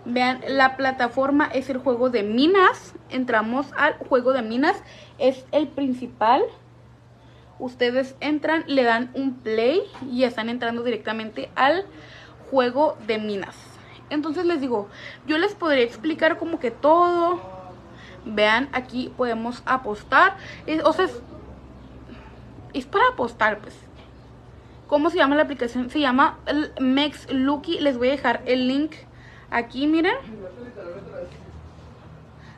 Vean, 0.05 0.41
la 0.49 0.77
plataforma 0.77 1.47
es 1.47 1.69
el 1.69 1.79
juego 1.79 2.11
de 2.11 2.23
minas. 2.23 2.95
Entramos 3.11 3.67
al 3.77 3.95
juego 3.95 4.33
de 4.33 4.43
minas. 4.43 4.77
Es 5.19 5.45
el 5.53 5.69
principal 5.69 6.45
ustedes 7.59 8.17
entran, 8.21 8.65
le 8.67 8.83
dan 8.83 9.11
un 9.15 9.35
play 9.35 9.83
y 10.11 10.25
están 10.25 10.49
entrando 10.49 10.83
directamente 10.83 11.51
al 11.55 11.87
juego 12.51 12.97
de 13.07 13.19
minas. 13.19 13.57
Entonces 14.11 14.45
les 14.45 14.61
digo, 14.61 14.89
yo 15.27 15.39
les 15.39 15.55
podría 15.55 15.85
explicar 15.85 16.39
como 16.39 16.61
que 16.61 16.71
todo. 16.71 17.41
Vean, 18.25 18.69
aquí 18.73 19.13
podemos 19.17 19.63
apostar. 19.67 20.37
o 20.85 20.93
sea, 20.93 21.09
es, 22.73 22.87
para 22.87 23.09
apostar, 23.09 23.59
pues. 23.59 23.75
¿Cómo 24.87 25.11
se 25.11 25.19
llama 25.19 25.37
la 25.37 25.43
aplicación? 25.43 25.91
Se 25.91 26.01
llama 26.01 26.39
Mex 26.81 27.31
Lucky. 27.33 27.81
Les 27.81 27.99
voy 27.99 28.09
a 28.09 28.13
dejar 28.13 28.43
el 28.47 28.69
link 28.69 28.95
aquí, 29.51 29.87
miren. 29.87 30.17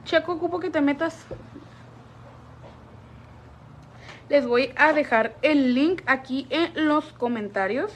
Checo, 0.05 0.33
ocupo 0.33 0.61
que 0.61 0.71
te 0.71 0.81
metas 0.81 1.27
les 4.29 4.47
voy 4.47 4.73
a 4.77 4.93
dejar 4.93 5.37
el 5.43 5.75
link 5.75 6.03
aquí 6.07 6.47
en 6.51 6.87
los 6.87 7.13
comentarios. 7.15 7.93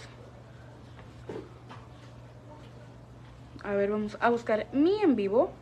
A 3.63 3.73
ver, 3.75 3.91
vamos 3.91 4.17
a 4.21 4.31
buscar 4.31 4.67
mi 4.73 5.01
en 5.03 5.15
vivo. 5.15 5.53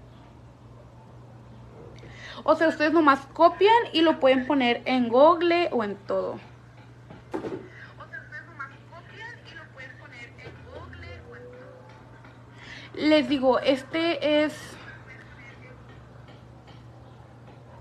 O 2.45 2.55
sea, 2.55 2.69
ustedes 2.69 2.93
nomás 2.93 3.21
copian 3.35 3.77
y 3.93 4.01
lo 4.01 4.19
pueden 4.21 4.47
poner 4.47 4.81
en 4.87 5.09
Google 5.09 5.69
o 5.73 5.85
en 5.85 5.97
todo. 5.97 6.39
Les 12.95 13.29
digo, 13.29 13.59
este 13.61 14.45
es... 14.45 14.77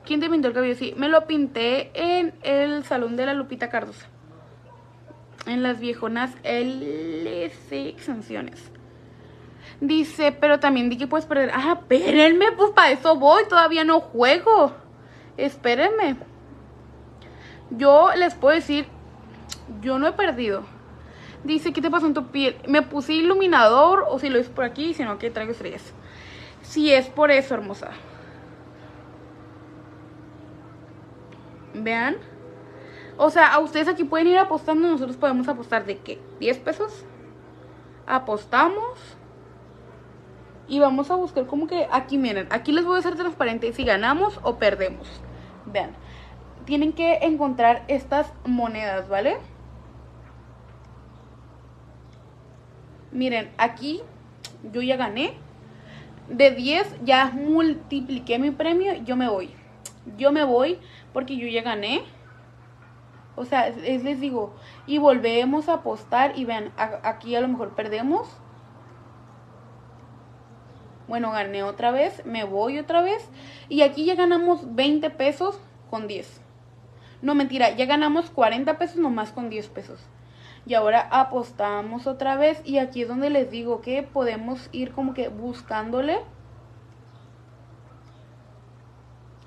¿Quién 0.05 0.19
te 0.19 0.29
pintó 0.29 0.47
el 0.47 0.53
cabello? 0.53 0.75
Sí, 0.75 0.93
me 0.97 1.07
lo 1.07 1.27
pinté 1.27 1.91
en 1.93 2.33
el 2.41 2.83
salón 2.83 3.15
de 3.15 3.25
la 3.25 3.33
Lupita 3.33 3.69
Cardosa. 3.69 4.07
En 5.45 5.61
las 5.61 5.79
viejonas 5.79 6.31
LC 6.43 7.89
extensiones. 7.89 8.71
Dice, 9.81 10.31
pero 10.31 10.59
también 10.59 10.89
di 10.89 10.97
que 10.97 11.07
puedes 11.07 11.25
perder. 11.25 11.51
Ah, 11.53 11.77
espérenme, 11.79 12.51
pues 12.53 12.71
para 12.71 12.91
eso 12.91 13.15
voy. 13.15 13.43
Todavía 13.47 13.83
no 13.83 13.99
juego. 13.99 14.73
Espérenme. 15.37 16.17
Yo 17.69 18.09
les 18.15 18.35
puedo 18.35 18.55
decir, 18.55 18.87
yo 19.81 19.99
no 19.99 20.07
he 20.07 20.11
perdido. 20.13 20.63
Dice, 21.43 21.71
¿qué 21.71 21.81
te 21.81 21.89
pasó 21.89 22.05
en 22.05 22.13
tu 22.13 22.27
piel? 22.27 22.57
Me 22.67 22.81
puse 22.81 23.13
iluminador 23.13 24.05
o 24.09 24.19
si 24.19 24.29
lo 24.29 24.39
hice 24.39 24.49
por 24.49 24.65
aquí, 24.65 24.93
sino 24.93 25.17
que 25.17 25.29
traigo 25.29 25.51
estrellas. 25.51 25.93
Si 26.61 26.91
es 26.91 27.07
por 27.07 27.31
eso, 27.31 27.53
hermosa. 27.53 27.91
Vean. 31.73 32.17
O 33.17 33.29
sea, 33.29 33.53
a 33.53 33.59
ustedes 33.59 33.87
aquí 33.87 34.03
pueden 34.03 34.27
ir 34.27 34.37
apostando, 34.37 34.89
nosotros 34.89 35.17
podemos 35.17 35.47
apostar 35.47 35.85
de 35.85 35.97
qué? 35.97 36.19
¿10 36.39 36.59
pesos? 36.59 37.05
Apostamos. 38.05 38.99
Y 40.67 40.79
vamos 40.79 41.09
a 41.09 41.15
buscar 41.15 41.47
como 41.47 41.67
que 41.67 41.87
aquí, 41.91 42.17
miren, 42.17 42.47
aquí 42.51 42.71
les 42.71 42.85
voy 42.85 42.97
a 42.97 42.99
hacer 42.99 43.15
transparente 43.15 43.73
si 43.73 43.83
ganamos 43.83 44.39
o 44.43 44.57
perdemos. 44.57 45.09
Vean, 45.65 45.95
tienen 46.65 46.93
que 46.93 47.19
encontrar 47.21 47.83
estas 47.87 48.31
monedas, 48.45 49.09
¿vale? 49.09 49.37
Miren, 53.11 53.51
aquí 53.57 54.01
yo 54.71 54.81
ya 54.81 54.97
gané. 54.97 55.33
De 56.29 56.51
10 56.51 57.03
ya 57.03 57.31
multipliqué 57.31 58.37
mi 58.37 58.51
premio, 58.51 58.93
yo 59.03 59.15
me 59.15 59.27
voy. 59.27 59.49
Yo 60.17 60.31
me 60.31 60.43
voy 60.43 60.79
porque 61.11 61.37
yo 61.37 61.47
ya 61.47 61.63
gané. 61.63 62.03
O 63.35 63.45
sea, 63.45 63.67
es, 63.67 64.03
les 64.03 64.19
digo, 64.19 64.53
y 64.85 64.97
volvemos 64.97 65.69
a 65.69 65.75
apostar 65.75 66.37
y 66.37 66.45
vean, 66.45 66.71
aquí 66.77 67.35
a 67.35 67.41
lo 67.41 67.47
mejor 67.47 67.73
perdemos. 67.73 68.27
Bueno, 71.07 71.31
gané 71.31 71.63
otra 71.63 71.89
vez, 71.91 72.23
me 72.25 72.43
voy 72.43 72.77
otra 72.77 73.01
vez. 73.01 73.27
Y 73.69 73.81
aquí 73.81 74.05
ya 74.05 74.15
ganamos 74.15 74.75
20 74.75 75.09
pesos 75.09 75.59
con 75.89 76.07
10. 76.07 76.41
No, 77.21 77.33
mentira, 77.33 77.71
ya 77.71 77.85
ganamos 77.85 78.29
40 78.29 78.77
pesos 78.77 78.97
nomás 78.97 79.31
con 79.31 79.49
10 79.49 79.69
pesos. 79.69 79.99
Y 80.65 80.73
ahora 80.73 81.07
apostamos 81.11 82.07
otra 82.07 82.35
vez. 82.35 82.61
Y 82.65 82.77
aquí 82.77 83.03
es 83.03 83.07
donde 83.07 83.29
les 83.29 83.49
digo 83.49 83.81
que 83.81 84.03
podemos 84.03 84.69
ir 84.71 84.91
como 84.91 85.13
que 85.13 85.29
buscándole. 85.29 86.19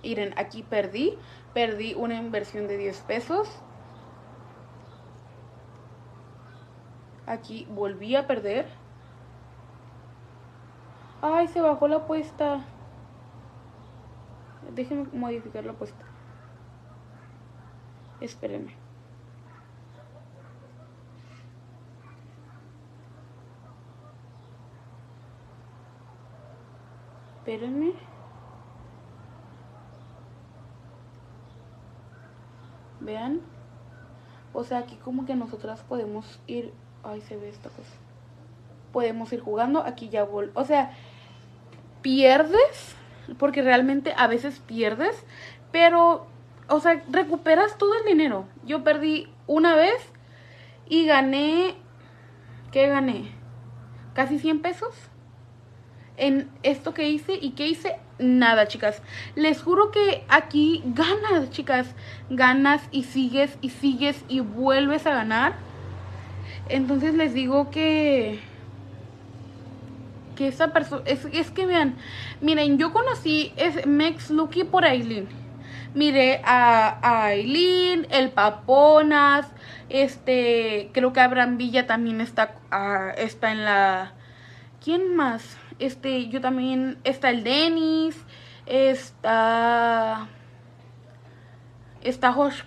Miren, 0.02 0.34
aquí 0.36 0.62
perdí. 0.62 1.16
Perdí 1.54 1.94
una 1.94 2.16
inversión 2.16 2.66
de 2.66 2.76
10 2.78 3.00
pesos. 3.02 3.48
Aquí 7.26 7.66
volví 7.70 8.16
a 8.16 8.26
perder. 8.26 8.66
Ay, 11.20 11.46
se 11.48 11.60
bajó 11.60 11.86
la 11.86 11.96
apuesta. 11.96 12.64
Déjenme 14.74 15.08
modificar 15.12 15.64
la 15.64 15.72
apuesta. 15.72 16.04
Espérenme. 18.20 18.81
Espérenme. 27.42 27.92
Vean. 33.00 33.40
O 34.52 34.62
sea, 34.62 34.78
aquí 34.78 34.94
como 34.94 35.26
que 35.26 35.34
nosotras 35.34 35.82
podemos 35.82 36.38
ir... 36.46 36.72
Ay, 37.02 37.20
se 37.20 37.36
ve 37.36 37.48
esta 37.48 37.68
cosa. 37.68 37.90
Podemos 38.92 39.32
ir 39.32 39.40
jugando. 39.40 39.82
Aquí 39.82 40.08
ya 40.08 40.22
vol... 40.22 40.52
O 40.54 40.64
sea, 40.64 40.92
pierdes. 42.00 42.94
Porque 43.40 43.60
realmente 43.60 44.14
a 44.16 44.28
veces 44.28 44.60
pierdes. 44.60 45.26
Pero, 45.72 46.28
o 46.68 46.78
sea, 46.78 47.02
recuperas 47.10 47.76
todo 47.76 47.96
el 47.96 48.04
dinero. 48.04 48.44
Yo 48.64 48.84
perdí 48.84 49.34
una 49.48 49.74
vez 49.74 50.00
y 50.88 51.06
gané... 51.06 51.74
¿Qué 52.70 52.86
gané? 52.86 53.32
Casi 54.14 54.38
100 54.38 54.62
pesos 54.62 54.94
en 56.16 56.48
esto 56.62 56.94
que 56.94 57.08
hice 57.08 57.38
y 57.40 57.50
que 57.50 57.66
hice 57.66 57.96
nada 58.18 58.68
chicas. 58.68 59.02
Les 59.34 59.62
juro 59.62 59.90
que 59.90 60.24
aquí 60.28 60.82
ganas 60.84 61.50
chicas. 61.50 61.94
Ganas 62.30 62.82
y 62.90 63.04
sigues 63.04 63.58
y 63.60 63.70
sigues 63.70 64.24
y 64.28 64.40
vuelves 64.40 65.06
a 65.06 65.14
ganar. 65.14 65.54
Entonces 66.68 67.14
les 67.14 67.34
digo 67.34 67.70
que 67.70 68.40
que 70.36 70.48
esa 70.48 70.72
persona 70.72 71.02
es, 71.04 71.26
es, 71.26 71.50
que 71.50 71.66
vean 71.66 71.94
miren 72.40 72.78
yo 72.78 72.90
conocí 72.90 73.52
es 73.56 73.86
Mex 73.86 74.30
Lucky 74.30 74.64
por 74.64 74.84
Aileen. 74.84 75.28
Miré 75.94 76.40
a, 76.46 77.26
Aileen, 77.26 78.06
el 78.10 78.30
Paponas, 78.30 79.46
este, 79.90 80.88
creo 80.94 81.12
que 81.12 81.20
Abraham 81.20 81.58
Villa 81.58 81.86
también 81.86 82.22
está, 82.22 82.54
ah, 82.70 83.12
está 83.18 83.52
en 83.52 83.66
la, 83.66 84.12
¿quién 84.82 85.14
más? 85.14 85.58
Este, 85.82 86.28
yo 86.28 86.40
también, 86.40 86.98
está 87.02 87.30
el 87.30 87.42
Dennis, 87.42 88.16
está... 88.66 90.28
Está 92.02 92.36
Hosh, 92.36 92.62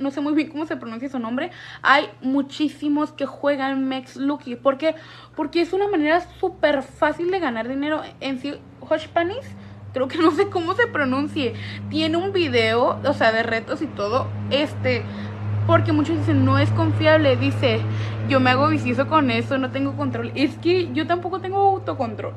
no 0.00 0.10
sé 0.10 0.20
muy 0.20 0.34
bien 0.34 0.48
cómo 0.48 0.66
se 0.66 0.76
pronuncia 0.76 1.08
su 1.08 1.18
nombre. 1.20 1.50
Hay 1.82 2.08
muchísimos 2.20 3.12
que 3.12 3.26
juegan 3.26 3.88
Mex 3.88 4.16
Lucky. 4.16 4.56
¿Por 4.56 4.76
qué? 4.76 4.96
Porque 5.36 5.60
es 5.60 5.72
una 5.72 5.86
manera 5.86 6.20
súper 6.40 6.82
fácil 6.82 7.30
de 7.30 7.38
ganar 7.38 7.68
dinero. 7.68 8.02
En 8.20 8.40
sí, 8.40 8.54
Hosh 8.80 9.04
Spanish, 9.04 9.44
creo 9.92 10.08
que 10.08 10.18
no 10.18 10.32
sé 10.32 10.48
cómo 10.50 10.74
se 10.74 10.88
pronuncie. 10.88 11.54
Tiene 11.90 12.16
un 12.16 12.32
video, 12.32 13.00
o 13.04 13.12
sea, 13.12 13.30
de 13.30 13.44
retos 13.44 13.82
y 13.82 13.86
todo. 13.86 14.28
Este, 14.50 15.04
porque 15.66 15.92
muchos 15.92 16.18
dicen, 16.18 16.44
no 16.44 16.58
es 16.58 16.70
confiable. 16.70 17.36
Dice, 17.36 17.80
yo 18.28 18.40
me 18.40 18.50
hago 18.50 18.68
vicioso 18.68 19.08
con 19.08 19.30
eso, 19.30 19.58
no 19.58 19.70
tengo 19.70 19.96
control. 19.96 20.32
Es 20.34 20.56
que 20.58 20.92
yo 20.92 21.06
tampoco 21.06 21.40
tengo 21.40 21.58
autocontrol. 21.58 22.34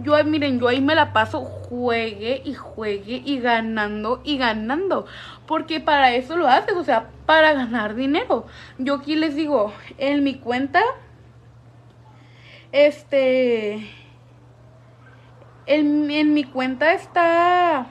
Yo, 0.00 0.22
miren, 0.24 0.60
yo 0.60 0.68
ahí 0.68 0.80
me 0.80 0.94
la 0.94 1.12
paso, 1.12 1.40
juegue 1.40 2.42
y 2.44 2.54
juegue 2.54 3.22
y 3.24 3.40
ganando 3.40 4.20
y 4.24 4.38
ganando. 4.38 5.06
Porque 5.46 5.80
para 5.80 6.12
eso 6.14 6.36
lo 6.36 6.46
haces, 6.46 6.76
o 6.76 6.84
sea, 6.84 7.08
para 7.26 7.52
ganar 7.52 7.94
dinero. 7.94 8.46
Yo 8.78 8.96
aquí 8.96 9.16
les 9.16 9.34
digo, 9.34 9.72
en 9.98 10.22
mi 10.22 10.34
cuenta, 10.36 10.82
este, 12.70 13.90
en, 15.66 16.10
en 16.10 16.32
mi 16.32 16.44
cuenta 16.44 16.92
está 16.92 17.88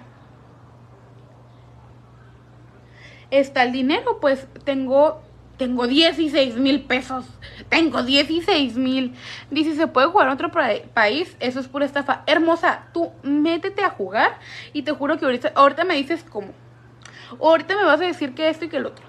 está 3.31 3.63
el 3.63 3.71
dinero, 3.71 4.19
pues 4.19 4.47
tengo, 4.63 5.21
tengo 5.57 5.87
16 5.87 6.55
mil 6.57 6.83
pesos, 6.83 7.25
tengo 7.69 8.03
16 8.03 8.77
mil. 8.77 9.13
Dice, 9.51 9.75
¿se 9.75 9.87
puede 9.87 10.07
jugar 10.07 10.27
en 10.27 10.33
otro 10.33 10.51
país? 10.51 11.35
Eso 11.39 11.59
es 11.59 11.67
pura 11.67 11.85
estafa. 11.85 12.23
Hermosa, 12.27 12.87
tú 12.93 13.11
métete 13.23 13.83
a 13.83 13.89
jugar 13.89 14.39
y 14.73 14.83
te 14.83 14.91
juro 14.91 15.17
que 15.17 15.25
ahorita, 15.25 15.51
ahorita 15.55 15.83
me 15.83 15.95
dices 15.95 16.23
cómo. 16.29 16.49
Ahorita 17.41 17.75
me 17.75 17.83
vas 17.83 17.99
a 17.99 18.05
decir 18.05 18.33
que 18.33 18.49
esto 18.49 18.65
y 18.65 18.69
que 18.69 18.77
el 18.77 18.85
otro. 18.85 19.05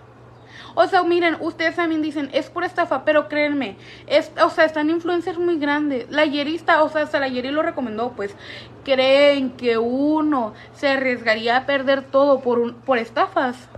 O 0.80 0.86
sea, 0.86 1.02
miren, 1.02 1.36
ustedes 1.40 1.74
también 1.74 2.02
dicen, 2.02 2.30
es 2.32 2.50
pura 2.50 2.66
estafa, 2.66 3.04
pero 3.04 3.28
créanme, 3.28 3.76
es, 4.06 4.30
o 4.40 4.48
sea, 4.48 4.64
están 4.64 4.90
influencers 4.90 5.36
muy 5.36 5.58
grandes. 5.58 6.08
La 6.08 6.24
Yerista, 6.24 6.84
o 6.84 6.88
sea, 6.88 7.02
hasta 7.02 7.18
la 7.18 7.26
Yeri 7.26 7.50
lo 7.50 7.62
recomendó, 7.62 8.12
pues, 8.12 8.36
creen 8.84 9.50
que 9.50 9.76
uno 9.76 10.54
se 10.74 10.88
arriesgaría 10.88 11.56
a 11.56 11.66
perder 11.66 12.02
todo 12.02 12.40
por, 12.40 12.76
por 12.76 12.98
estafas. 12.98 13.68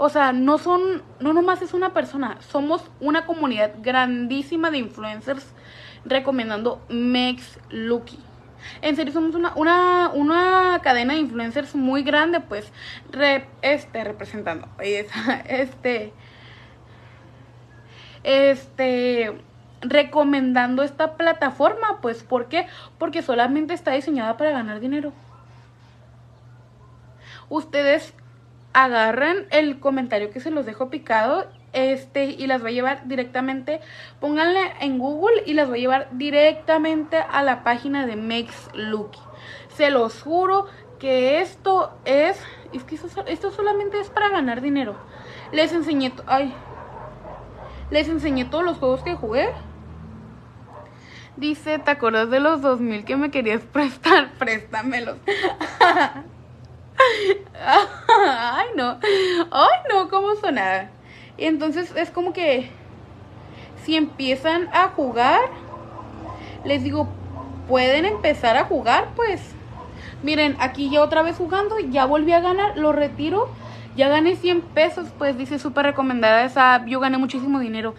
O 0.00 0.08
sea, 0.08 0.32
no 0.32 0.58
son, 0.58 1.02
no 1.18 1.32
nomás 1.32 1.60
es 1.60 1.74
una 1.74 1.92
persona, 1.92 2.38
somos 2.40 2.88
una 3.00 3.26
comunidad 3.26 3.72
grandísima 3.82 4.70
de 4.70 4.78
influencers 4.78 5.44
recomendando 6.04 6.80
Mex 6.88 7.58
Lucky. 7.70 8.16
En 8.80 8.94
serio, 8.94 9.12
somos 9.12 9.34
una, 9.34 9.52
una, 9.56 10.12
una 10.14 10.80
cadena 10.84 11.14
de 11.14 11.20
influencers 11.20 11.74
muy 11.74 12.04
grande, 12.04 12.38
pues, 12.38 12.72
este, 13.62 14.04
representando, 14.04 14.68
este, 14.78 16.12
este, 18.22 19.32
recomendando 19.80 20.84
esta 20.84 21.16
plataforma, 21.16 22.00
pues, 22.00 22.22
¿por 22.22 22.46
qué? 22.46 22.68
Porque 22.98 23.20
solamente 23.20 23.74
está 23.74 23.90
diseñada 23.90 24.36
para 24.36 24.52
ganar 24.52 24.78
dinero. 24.78 25.12
ustedes 27.48 28.14
agarren 28.84 29.48
el 29.50 29.80
comentario 29.80 30.30
que 30.30 30.38
se 30.38 30.52
los 30.52 30.64
dejo 30.64 30.88
picado 30.88 31.46
este 31.72 32.26
y 32.26 32.46
las 32.46 32.62
va 32.62 32.68
a 32.68 32.70
llevar 32.70 33.08
directamente 33.08 33.80
pónganle 34.20 34.60
en 34.80 35.00
Google 35.00 35.42
y 35.46 35.54
las 35.54 35.68
va 35.68 35.74
a 35.74 35.78
llevar 35.78 36.08
directamente 36.12 37.16
a 37.16 37.42
la 37.42 37.64
página 37.64 38.06
de 38.06 38.14
Makes 38.14 38.70
Lucky 38.74 39.18
se 39.76 39.90
los 39.90 40.22
juro 40.22 40.66
que 41.00 41.40
esto 41.40 41.92
es 42.04 42.40
es 42.72 42.84
que 42.84 42.94
esto, 42.94 43.50
solamente 43.50 43.98
es 43.98 44.10
para 44.10 44.28
ganar 44.28 44.60
dinero 44.60 44.94
les 45.50 45.72
enseñé 45.72 46.12
ay 46.26 46.54
les 47.90 48.08
enseñé 48.08 48.44
todos 48.44 48.62
los 48.64 48.78
juegos 48.78 49.02
que 49.02 49.16
jugué 49.16 49.48
Dice, 51.36 51.78
¿te 51.78 51.92
acuerdas 51.92 52.30
de 52.30 52.40
los 52.40 52.62
2000 52.62 53.04
que 53.04 53.14
me 53.14 53.30
querías 53.30 53.62
prestar? 53.72 54.32
Préstamelos. 54.40 55.18
Ay, 57.66 58.66
no. 58.76 58.98
Ay, 59.50 59.80
no, 59.92 60.08
¿cómo 60.08 60.34
sonaba? 60.36 60.90
Y 61.36 61.44
entonces 61.44 61.94
es 61.96 62.10
como 62.10 62.32
que 62.32 62.70
si 63.84 63.96
empiezan 63.96 64.68
a 64.72 64.88
jugar, 64.88 65.40
les 66.64 66.82
digo, 66.82 67.08
pueden 67.68 68.04
empezar 68.04 68.56
a 68.56 68.64
jugar, 68.64 69.08
pues. 69.16 69.40
Miren, 70.22 70.56
aquí 70.58 70.90
ya 70.90 71.02
otra 71.02 71.22
vez 71.22 71.36
jugando, 71.36 71.78
ya 71.78 72.04
volví 72.04 72.32
a 72.32 72.40
ganar, 72.40 72.76
lo 72.76 72.92
retiro 72.92 73.48
ya 73.98 74.08
gané 74.08 74.36
100 74.36 74.60
pesos, 74.62 75.08
pues 75.18 75.36
dice 75.36 75.58
súper 75.58 75.86
recomendada 75.86 76.44
esa, 76.44 76.86
yo 76.86 77.00
gané 77.00 77.18
muchísimo 77.18 77.58
dinero. 77.58 77.96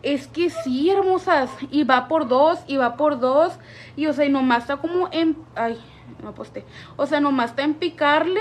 Es 0.00 0.28
que 0.28 0.48
sí, 0.48 0.88
hermosas, 0.90 1.50
y 1.72 1.82
va 1.82 2.06
por 2.06 2.28
dos, 2.28 2.60
y 2.68 2.76
va 2.76 2.96
por 2.96 3.18
dos, 3.18 3.58
y 3.96 4.06
o 4.06 4.12
sea, 4.12 4.24
y 4.24 4.28
nomás 4.28 4.62
está 4.62 4.76
como 4.76 5.08
en, 5.10 5.36
ay, 5.56 5.76
no 6.22 6.30
aposté, 6.30 6.64
o 6.96 7.06
sea, 7.06 7.20
nomás 7.20 7.50
está 7.50 7.62
en 7.62 7.74
picarle. 7.74 8.40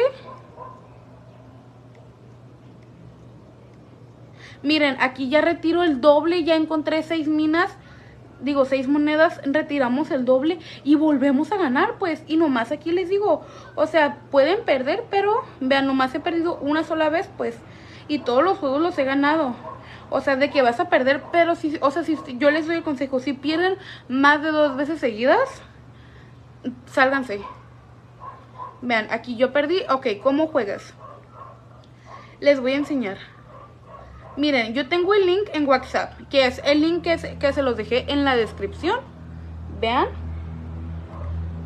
Miren, 4.62 4.98
aquí 5.00 5.30
ya 5.30 5.40
retiro 5.40 5.84
el 5.84 6.02
doble, 6.02 6.44
ya 6.44 6.56
encontré 6.56 7.02
seis 7.02 7.30
minas 7.30 7.78
digo, 8.42 8.66
seis 8.66 8.88
monedas, 8.88 9.42
retiramos 9.44 10.12
el 10.12 10.26
doble 10.26 10.60
y 10.84 10.96
volvemos 10.96 11.52
a 11.52 11.58
ganar, 11.58 11.96
pues. 12.00 12.24
Y 12.28 12.38
nomás 12.38 12.72
aquí 12.72 12.92
les 12.92 13.10
digo, 13.10 13.46
o 13.76 13.88
sea, 13.88 14.20
pueden 14.32 14.64
perder, 14.64 15.04
pero 15.10 15.44
vean, 15.60 15.88
nomás 15.88 16.14
he 16.16 16.20
perdido 16.20 16.58
una 16.60 16.84
sola 16.84 17.10
vez, 17.10 17.30
pues. 17.38 17.58
Y 18.08 18.20
todos 18.20 18.44
los 18.44 18.58
juegos 18.58 18.82
los 18.82 18.98
he 18.98 19.04
ganado. 19.04 19.56
O 20.10 20.22
sea, 20.22 20.36
de 20.36 20.50
que 20.50 20.62
vas 20.62 20.80
a 20.80 20.90
perder, 20.90 21.24
pero 21.32 21.56
si, 21.56 21.78
o 21.82 21.92
sea, 21.92 22.04
si 22.04 22.18
yo 22.38 22.50
les 22.50 22.66
doy 22.66 22.78
el 22.78 22.84
consejo, 22.84 23.20
si 23.20 23.34
pierden 23.34 23.78
más 24.08 24.42
de 24.42 24.52
dos 24.52 24.76
veces 24.76 25.00
seguidas, 25.00 25.62
sálganse. 26.88 27.42
Vean, 28.82 29.08
aquí 29.12 29.36
yo 29.36 29.52
perdí, 29.52 29.82
ok, 29.90 30.08
¿cómo 30.24 30.48
juegas? 30.48 30.94
Les 32.40 32.60
voy 32.60 32.74
a 32.74 32.78
enseñar. 32.78 33.18
Miren, 34.38 34.74
yo 34.74 34.88
tengo 34.88 35.14
el 35.14 35.26
link 35.26 35.50
en 35.54 35.68
WhatsApp, 35.68 36.14
que 36.30 36.46
es 36.46 36.62
el 36.64 36.82
link 36.82 37.04
que, 37.04 37.38
que 37.38 37.52
se 37.54 37.62
los 37.62 37.76
dejé 37.76 38.12
en 38.12 38.24
la 38.24 38.36
descripción. 38.38 39.00
Vean. 39.82 40.08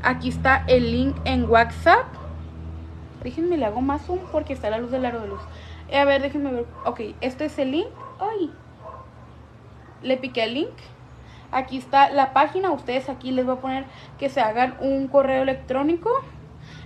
Aquí 0.01 0.29
está 0.29 0.63
el 0.67 0.91
link 0.91 1.15
en 1.25 1.49
WhatsApp. 1.49 2.05
Déjenme 3.23 3.57
le 3.57 3.65
hago 3.65 3.81
más 3.81 4.05
zoom 4.05 4.19
porque 4.31 4.53
está 4.53 4.69
la 4.69 4.79
luz 4.79 4.91
del 4.91 5.05
aro 5.05 5.21
de 5.21 5.27
luz. 5.27 5.41
Eh, 5.89 5.97
a 5.97 6.05
ver, 6.05 6.21
déjenme 6.21 6.51
ver. 6.51 6.65
Ok, 6.85 7.01
este 7.21 7.45
es 7.45 7.57
el 7.59 7.71
link. 7.71 7.87
Ay. 8.19 8.51
Le 10.01 10.17
piqué 10.17 10.43
el 10.43 10.55
link. 10.55 10.73
Aquí 11.51 11.77
está 11.77 12.09
la 12.09 12.33
página. 12.33 12.71
Ustedes 12.71 13.07
aquí 13.07 13.31
les 13.31 13.45
voy 13.45 13.55
a 13.55 13.61
poner 13.61 13.85
que 14.17 14.29
se 14.29 14.41
hagan 14.41 14.75
un 14.81 15.07
correo 15.07 15.43
electrónico. 15.43 16.09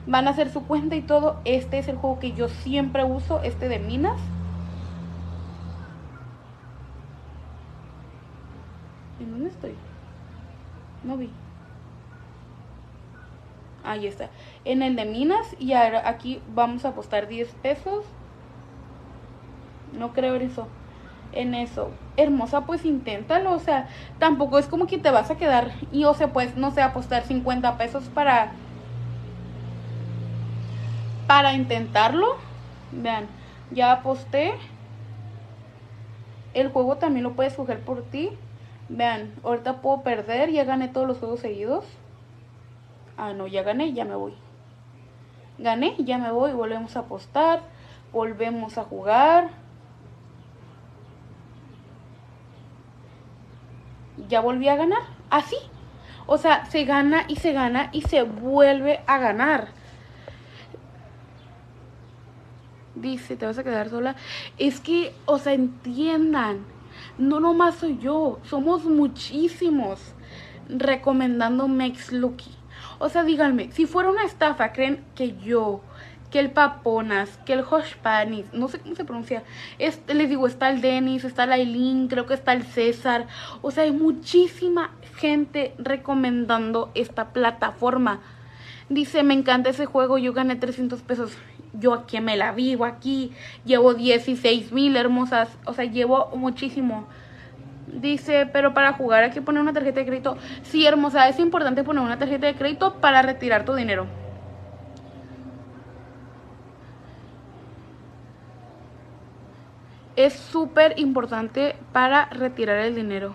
Van 0.08 0.28
a 0.28 0.32
hacer 0.32 0.50
su 0.50 0.64
cuenta 0.64 0.96
y 0.96 1.02
todo. 1.02 1.42
Este 1.44 1.78
es 1.78 1.90
el 1.90 1.98
juego 1.98 2.20
que 2.20 2.32
yo 2.32 2.48
siempre 2.48 3.04
uso, 3.04 3.42
este 3.44 3.68
de 3.68 3.80
minas. 3.80 4.20
¿En 9.20 9.32
dónde 9.32 9.50
estoy? 9.50 9.76
No 11.04 11.18
vi. 11.18 11.30
Ahí 13.84 14.08
está. 14.08 14.30
En 14.66 14.82
el 14.82 14.96
de 14.96 15.06
minas 15.06 15.56
y 15.60 15.74
ahora 15.74 16.08
aquí 16.08 16.42
vamos 16.54 16.86
a 16.86 16.90
apostar 16.90 17.28
10 17.28 17.50
pesos. 17.56 18.06
No 19.92 20.14
creo 20.14 20.36
en 20.36 20.44
eso. 20.44 20.68
En 21.34 21.54
eso. 21.54 21.92
Hermosa, 22.16 22.62
pues 22.62 22.86
inténtalo. 22.86 23.54
O 23.54 23.60
sea, 23.60 23.88
tampoco 24.20 24.58
es 24.58 24.68
como 24.68 24.88
que 24.88 24.98
te 24.98 25.12
vas 25.12 25.32
a 25.32 25.38
quedar 25.38 25.72
y 25.92 26.06
o 26.06 26.14
sea, 26.14 26.32
pues 26.32 26.56
no 26.56 26.72
sé, 26.72 26.82
apostar 26.82 27.24
50 27.24 27.78
pesos 27.78 28.06
para 28.14 28.52
para 31.28 31.54
intentarlo. 31.54 32.38
Vean, 32.92 33.28
ya 33.72 33.92
aposté. 33.92 34.56
El 36.54 36.70
juego 36.70 36.96
también 36.96 37.24
lo 37.24 37.34
puedes 37.34 37.54
coger 37.54 37.82
por 37.82 38.04
ti. 38.04 38.32
Vean, 38.90 39.34
ahorita 39.44 39.82
puedo 39.82 40.02
perder, 40.02 40.50
ya 40.52 40.64
gané 40.64 40.88
todos 40.88 41.08
los 41.08 41.18
juegos 41.20 41.42
seguidos. 41.42 41.86
Ah, 43.18 43.34
no, 43.34 43.48
ya 43.48 43.64
gané, 43.64 43.94
ya 43.94 44.06
me 44.06 44.16
voy. 44.16 44.34
Gané, 45.58 45.96
ya 46.00 46.18
me 46.18 46.32
voy, 46.32 46.54
volvemos 46.54 46.96
a 46.96 47.02
apostar, 47.02 47.62
volvemos 48.14 48.78
a 48.78 48.84
jugar. 48.84 49.50
Ya 54.30 54.40
volví 54.40 54.68
a 54.68 54.76
ganar, 54.76 55.02
así. 55.30 55.58
O 56.26 56.38
sea, 56.38 56.66
se 56.66 56.86
gana 56.86 57.26
y 57.28 57.38
se 57.38 57.54
gana 57.54 57.90
y 57.92 58.02
se 58.02 58.24
vuelve 58.24 59.02
a 59.08 59.18
ganar. 59.18 59.77
Dice, 63.02 63.36
te 63.36 63.46
vas 63.46 63.58
a 63.58 63.64
quedar 63.64 63.90
sola. 63.90 64.16
Es 64.58 64.80
que, 64.80 65.14
o 65.26 65.40
sea, 65.40 65.54
entiendan 65.54 66.66
no 67.18 67.40
nomás 67.40 67.76
soy 67.76 67.98
yo, 67.98 68.40
somos 68.44 68.86
muchísimos 68.86 70.00
recomendando 70.70 71.68
Max 71.68 72.12
Lucky. 72.12 72.52
O 73.00 73.10
sea, 73.10 73.24
díganme, 73.24 73.72
si 73.72 73.86
fuera 73.86 74.10
una 74.10 74.24
estafa, 74.24 74.72
¿creen 74.72 75.04
que 75.16 75.38
yo, 75.38 75.82
que 76.32 76.40
el 76.40 76.52
Paponas, 76.52 77.38
que 77.46 77.54
el 77.54 77.64
Panis, 78.02 78.46
no 78.54 78.68
sé 78.68 78.80
cómo 78.80 78.96
se 78.96 79.06
pronuncia, 79.06 79.44
este, 79.80 80.14
les 80.14 80.30
digo, 80.30 80.48
está 80.48 80.70
el 80.70 80.82
Denis, 80.82 81.24
está 81.24 81.44
el 81.46 81.54
Aileen, 81.54 82.08
creo 82.08 82.26
que 82.26 82.34
está 82.34 82.54
el 82.54 82.64
César. 82.64 83.28
O 83.62 83.72
sea, 83.72 83.84
hay 83.84 83.92
muchísima 83.92 84.92
gente 85.16 85.74
recomendando 85.78 86.92
esta 86.96 87.30
plataforma. 87.34 88.22
Dice, 88.90 89.24
me 89.24 89.34
encanta 89.34 89.70
ese 89.70 89.86
juego, 89.86 90.18
yo 90.18 90.34
gané 90.34 90.56
300 90.56 91.02
pesos 91.02 91.38
yo 91.74 91.94
aquí 91.94 92.20
me 92.20 92.38
la 92.38 92.52
vivo 92.52 92.86
aquí, 92.86 93.32
llevo 93.66 93.94
16 93.94 94.72
mil 94.72 94.96
hermosas, 94.96 95.50
o 95.66 95.74
sea, 95.74 95.86
llevo 95.86 96.32
muchísimo. 96.36 97.08
Dice, 97.88 98.50
pero 98.52 98.74
para 98.74 98.94
jugar 98.94 99.24
hay 99.24 99.32
que 99.32 99.42
poner 99.42 99.62
una 99.62 99.74
tarjeta 99.74 100.00
de 100.00 100.06
crédito. 100.06 100.38
Sí, 100.64 100.86
hermosa, 100.86 101.30
es 101.30 101.40
importante 101.40 101.84
poner 101.84 102.04
una 102.04 102.20
tarjeta 102.20 102.48
de 102.48 102.56
crédito 102.56 102.96
para 102.96 103.22
retirar 103.22 103.64
tu 103.66 103.74
dinero. 103.74 104.06
Es 110.16 110.34
súper 110.34 111.00
importante 111.00 111.76
para 111.94 112.26
retirar 112.26 112.78
el 112.80 112.96
dinero. 112.96 113.34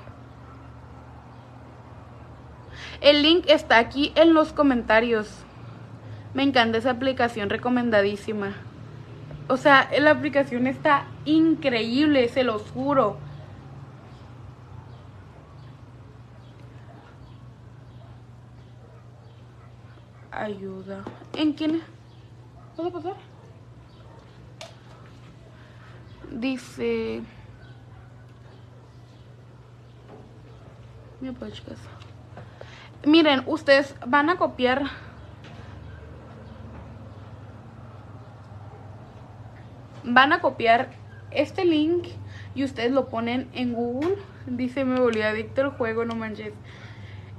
El 3.00 3.22
link 3.22 3.44
está 3.48 3.78
aquí 3.78 4.12
en 4.14 4.34
los 4.34 4.52
comentarios. 4.52 5.44
Me 6.34 6.42
encanta 6.42 6.78
esa 6.78 6.90
aplicación, 6.90 7.50
recomendadísima. 7.50 8.54
O 9.48 9.56
sea, 9.56 9.90
la 9.98 10.12
aplicación 10.12 10.66
está 10.66 11.06
increíble, 11.24 12.28
se 12.28 12.42
los 12.42 12.62
juro. 12.70 13.18
Ayuda. 20.30 21.04
¿En 21.36 21.52
quién? 21.52 21.82
¿Puedo 22.76 22.90
pasar? 22.90 23.16
Dice... 26.30 27.22
Miren, 33.04 33.42
ustedes 33.46 33.94
van 34.06 34.30
a 34.30 34.36
copiar 34.36 34.90
van 40.04 40.32
a 40.32 40.40
copiar 40.40 40.90
este 41.30 41.64
link 41.64 42.06
y 42.54 42.64
ustedes 42.64 42.92
lo 42.92 43.08
ponen 43.08 43.48
en 43.54 43.72
Google. 43.72 44.16
Dice, 44.46 44.84
me 44.84 45.00
volví 45.00 45.22
adicto 45.22 45.62
al 45.62 45.70
juego, 45.70 46.04
no 46.04 46.14
manches. 46.14 46.52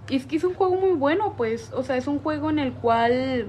Y 0.10 0.18
es 0.18 0.26
que 0.26 0.36
es 0.36 0.44
un 0.44 0.54
juego 0.54 0.76
muy 0.76 0.92
bueno, 0.92 1.34
pues. 1.38 1.72
O 1.74 1.84
sea, 1.84 1.98
es 1.98 2.08
un 2.08 2.20
juego 2.20 2.50
en 2.50 2.60
el 2.60 2.74
cual... 2.74 3.48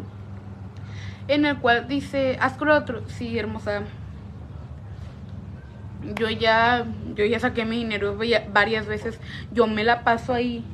En 1.27 1.47
el 1.47 1.59
cual 1.59 1.89
dice, 1.89 2.37
haz 2.41 2.55
con 2.55 2.69
otro. 2.69 3.09
Sí, 3.09 3.39
hermosa. 3.39 3.83
Yo 6.15 6.29
ya, 6.29 6.85
yo 7.15 7.25
ya 7.25 7.41
saqué 7.41 7.65
mi 7.65 7.79
dinero 7.79 8.17
varias 8.53 8.87
veces. 8.87 9.19
Yo 9.53 9.67
me 9.67 9.85
la 9.85 10.05
paso 10.05 10.35
ahí. 10.35 10.65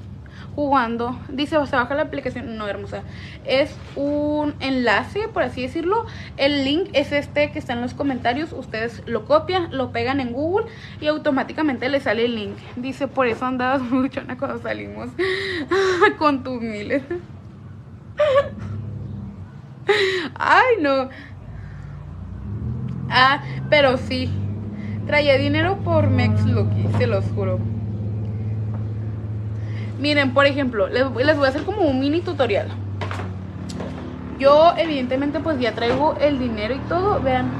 Jugando. 0.54 1.18
Dice, 1.28 1.56
se 1.66 1.76
baja 1.76 1.94
la 1.94 2.02
aplicación. 2.02 2.56
No, 2.56 2.66
hermosa. 2.68 3.02
Es 3.44 3.74
un 3.96 4.54
enlace, 4.60 5.28
por 5.32 5.42
así 5.42 5.62
decirlo. 5.62 6.06
El 6.36 6.64
link 6.64 6.88
es 6.92 7.12
este 7.12 7.50
que 7.52 7.58
está 7.58 7.72
en 7.74 7.80
los 7.80 7.94
comentarios. 7.94 8.52
Ustedes 8.52 9.02
lo 9.06 9.24
copian, 9.24 9.76
lo 9.76 9.92
pegan 9.92 10.20
en 10.20 10.32
Google 10.32 10.66
y 11.00 11.06
automáticamente 11.06 11.88
les 11.88 12.02
sale 12.04 12.24
el 12.24 12.34
link. 12.34 12.56
Dice, 12.76 13.08
por 13.08 13.26
eso 13.26 13.46
andabas 13.46 13.82
mucho 13.90 14.22
cuando 14.38 14.60
salimos 14.62 15.08
con 16.18 16.42
tus 16.42 16.60
miles. 16.60 17.02
Ay, 20.34 20.76
no. 20.80 21.08
Ah, 23.08 23.42
pero 23.68 23.96
sí. 23.96 24.30
Traía 25.06 25.38
dinero 25.38 25.78
por 25.82 26.08
Mex 26.08 26.44
Lucky, 26.44 26.86
se 26.98 27.06
los 27.08 27.24
juro. 27.34 27.58
Miren, 30.00 30.32
por 30.32 30.46
ejemplo, 30.46 30.88
les, 30.88 31.06
voy 31.10 31.22
a 31.24 31.48
hacer 31.48 31.62
como 31.64 31.82
un 31.82 32.00
mini 32.00 32.22
tutorial. 32.22 32.68
Yo, 34.38 34.72
evidentemente, 34.78 35.40
pues 35.40 35.60
ya 35.60 35.74
traigo 35.74 36.16
el 36.18 36.38
dinero 36.38 36.74
y 36.74 36.78
todo. 36.88 37.20
Vean 37.20 37.50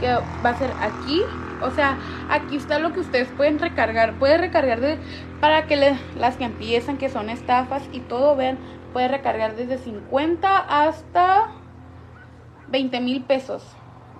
que 0.00 0.08
va 0.44 0.50
a 0.50 0.58
ser 0.58 0.70
aquí. 0.80 1.22
O 1.62 1.70
sea, 1.70 1.96
aquí 2.28 2.56
está 2.56 2.80
lo 2.80 2.92
que 2.92 3.00
ustedes 3.00 3.28
pueden 3.28 3.60
recargar. 3.60 4.14
Puede 4.18 4.36
recargar 4.36 4.80
de, 4.80 4.98
para 5.40 5.66
que 5.66 5.96
las 6.16 6.36
que 6.36 6.44
empiezan, 6.44 6.98
que 6.98 7.08
son 7.08 7.30
estafas 7.30 7.84
y 7.92 8.00
todo, 8.00 8.34
vean, 8.34 8.58
puede 8.92 9.06
recargar 9.06 9.54
desde 9.54 9.78
50 9.78 10.58
hasta 10.58 11.52
20 12.68 13.00
mil 13.00 13.22
pesos. 13.22 13.62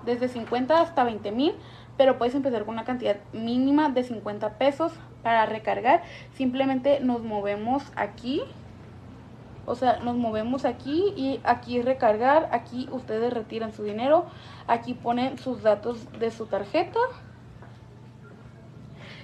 Desde 0.05 0.29
50 0.29 0.79
hasta 0.79 1.03
20 1.03 1.31
mil 1.33 1.53
pero 1.99 2.17
puedes 2.17 2.33
empezar 2.33 2.63
con 2.63 2.75
una 2.75 2.85
cantidad 2.85 3.17
mínima 3.33 3.89
de 3.89 4.05
50 4.05 4.57
pesos 4.57 4.93
para 5.23 5.45
recargar. 5.45 6.03
Simplemente 6.35 6.99
nos 6.99 7.21
movemos 7.21 7.83
aquí. 7.95 8.41
O 9.65 9.75
sea, 9.75 9.99
nos 9.99 10.15
movemos 10.15 10.65
aquí 10.65 11.13
y 11.15 11.39
aquí 11.43 11.81
recargar. 11.81 12.49
Aquí 12.51 12.87
ustedes 12.91 13.31
retiran 13.31 13.73
su 13.73 13.83
dinero. 13.83 14.25
Aquí 14.67 14.93
ponen 14.93 15.37
sus 15.37 15.61
datos 15.61 16.07
de 16.19 16.31
su 16.31 16.47
tarjeta. 16.47 16.99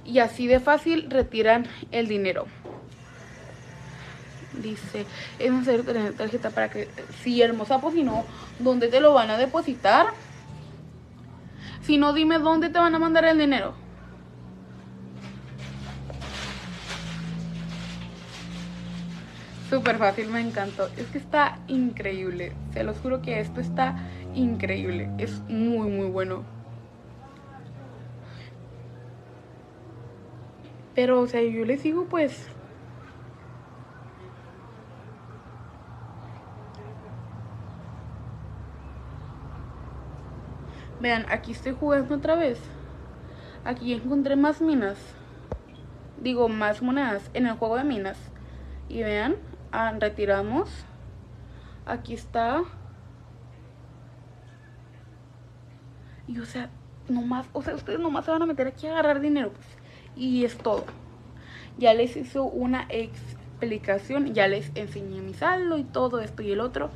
Y 0.03 0.19
así 0.19 0.45
de 0.45 0.59
fácil 0.59 1.09
retiran 1.09 1.65
el 1.91 2.07
dinero. 2.07 2.45
Dice, 4.61 5.05
es 5.39 5.51
necesario 5.51 6.13
tarjeta 6.13 6.49
para 6.51 6.69
que... 6.69 6.87
Si 7.21 7.41
hermosa, 7.41 7.81
pues 7.81 7.95
si 7.95 8.03
no, 8.03 8.23
¿dónde 8.59 8.87
te 8.87 9.01
lo 9.01 9.13
van 9.13 9.31
a 9.31 9.37
depositar? 9.37 10.07
Si 11.81 11.97
no, 11.97 12.13
dime 12.13 12.39
dónde 12.39 12.69
te 12.69 12.79
van 12.79 12.95
a 12.95 12.99
mandar 12.99 13.25
el 13.25 13.37
dinero. 13.37 13.84
Súper 19.75 19.97
fácil, 19.97 20.29
me 20.29 20.39
encantó. 20.39 20.87
Es 20.95 21.07
que 21.07 21.17
está 21.17 21.59
increíble. 21.67 22.53
Se 22.71 22.85
los 22.85 22.97
juro 22.99 23.21
que 23.21 23.41
esto 23.41 23.59
está 23.59 23.97
increíble. 24.33 25.11
Es 25.17 25.41
muy, 25.49 25.89
muy 25.89 26.07
bueno. 26.07 26.43
Pero, 30.95 31.19
o 31.19 31.27
sea, 31.27 31.41
yo 31.41 31.65
les 31.65 31.83
digo, 31.83 32.05
pues, 32.05 32.47
Vean, 41.01 41.25
aquí 41.29 41.51
estoy 41.51 41.75
jugando 41.77 42.15
otra 42.15 42.35
vez. 42.35 42.61
Aquí 43.65 43.91
encontré 43.91 44.37
más 44.37 44.61
minas. 44.61 44.97
Digo, 46.21 46.47
más 46.47 46.81
monedas 46.81 47.29
en 47.33 47.45
el 47.45 47.57
juego 47.57 47.75
de 47.75 47.83
minas. 47.83 48.17
Y 48.87 49.03
vean, 49.03 49.35
ah, 49.75 49.93
retiramos. 49.99 50.69
Aquí 51.85 52.13
está. 52.13 52.63
Y 56.27 56.39
o 56.39 56.45
sea, 56.45 56.69
nomás, 57.07 57.47
o 57.53 57.61
sea, 57.61 57.75
ustedes 57.75 57.99
nomás 57.99 58.25
se 58.25 58.31
van 58.31 58.41
a 58.41 58.45
meter 58.45 58.67
aquí 58.67 58.87
a 58.87 58.91
agarrar 58.91 59.19
dinero. 59.19 59.51
Pues, 59.51 59.67
y 60.15 60.45
es 60.45 60.57
todo. 60.57 60.85
Ya 61.77 61.93
les 61.93 62.15
hizo 62.15 62.43
una 62.43 62.87
explicación, 62.89 64.33
ya 64.33 64.47
les 64.47 64.71
enseñé 64.75 65.21
mi 65.21 65.33
saldo 65.33 65.77
y 65.77 65.83
todo 65.83 66.21
esto 66.21 66.41
y 66.41 66.51
el 66.51 66.61
otro. 66.61 66.89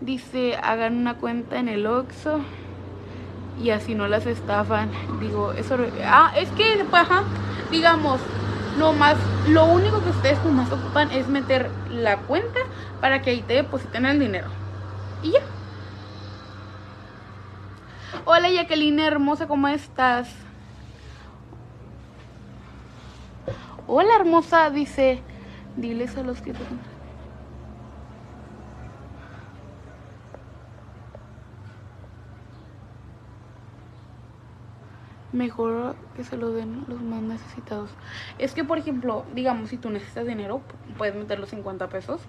Dice, 0.00 0.56
hagan 0.56 0.96
una 0.96 1.18
cuenta 1.18 1.58
en 1.58 1.68
el 1.68 1.86
Oxxo 1.86 2.40
y 3.62 3.70
así 3.70 3.94
no 3.94 4.08
las 4.08 4.26
estafan. 4.26 4.90
Digo, 5.20 5.52
eso... 5.52 5.76
Ah, 6.04 6.32
es 6.36 6.50
que, 6.52 6.84
pues, 6.88 7.06
digamos, 7.70 8.20
más 8.78 9.16
lo 9.48 9.64
único 9.64 10.00
que 10.02 10.10
ustedes 10.10 10.42
más 10.44 10.70
ocupan 10.70 11.10
es 11.10 11.26
meter 11.26 11.68
la 11.90 12.18
cuenta 12.18 12.60
para 13.00 13.22
que 13.22 13.30
ahí 13.30 13.42
te 13.42 13.54
depositen 13.54 14.06
el 14.06 14.20
dinero. 14.20 14.48
Y 15.22 15.32
ya. 15.32 15.40
Hola 18.24 18.50
Jacqueline 18.50 19.00
hermosa, 19.00 19.48
¿cómo 19.48 19.66
estás? 19.68 20.28
Hola 23.88 24.14
hermosa, 24.16 24.70
dice, 24.70 25.22
diles 25.76 26.16
a 26.16 26.22
los 26.22 26.40
que 26.40 26.52
te 26.52 26.60
mejor 35.32 35.94
que 36.18 36.24
se 36.24 36.36
lo 36.36 36.50
den 36.50 36.84
los 36.88 37.00
más 37.00 37.22
necesitados. 37.22 37.90
Es 38.38 38.52
que, 38.52 38.64
por 38.64 38.76
ejemplo, 38.76 39.24
digamos, 39.36 39.70
si 39.70 39.76
tú 39.76 39.88
necesitas 39.88 40.26
dinero, 40.26 40.62
puedes 40.96 41.14
meter 41.14 41.38
los 41.38 41.50
50 41.50 41.88
pesos, 41.90 42.20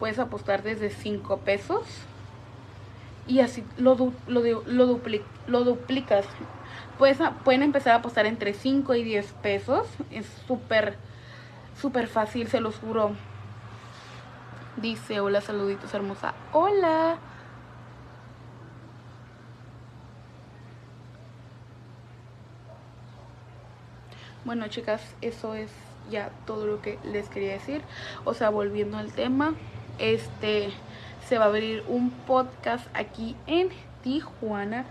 puedes 0.00 0.18
apostar 0.18 0.64
desde 0.64 0.90
5 0.90 1.38
pesos 1.38 1.84
y 3.28 3.38
así 3.38 3.62
lo, 3.78 3.94
lo, 4.26 4.42
lo, 4.66 5.00
lo 5.46 5.64
duplicas. 5.64 6.26
Puedes, 6.98 7.18
pueden 7.44 7.62
empezar 7.62 7.92
a 7.92 7.96
apostar 7.98 8.26
entre 8.26 8.52
5 8.52 8.96
y 8.96 9.04
10 9.04 9.32
pesos. 9.34 9.86
Es 10.10 10.26
súper, 10.48 10.96
súper 11.80 12.08
fácil, 12.08 12.48
se 12.48 12.58
los 12.58 12.74
juro. 12.78 13.12
Dice, 14.76 15.20
hola, 15.20 15.40
saluditos, 15.40 15.94
hermosa. 15.94 16.34
Hola. 16.52 17.18
Bueno, 24.46 24.68
chicas, 24.68 25.02
eso 25.22 25.54
es 25.54 25.72
ya 26.08 26.30
todo 26.46 26.68
lo 26.68 26.80
que 26.80 27.00
les 27.02 27.28
quería 27.28 27.54
decir. 27.54 27.82
O 28.24 28.32
sea, 28.32 28.48
volviendo 28.48 28.96
al 28.96 29.10
tema, 29.10 29.56
este 29.98 30.70
se 31.26 31.36
va 31.36 31.46
a 31.46 31.48
abrir 31.48 31.82
un 31.88 32.12
podcast 32.12 32.86
aquí 32.94 33.34
en 33.48 33.70
Tijuana. 34.04 34.84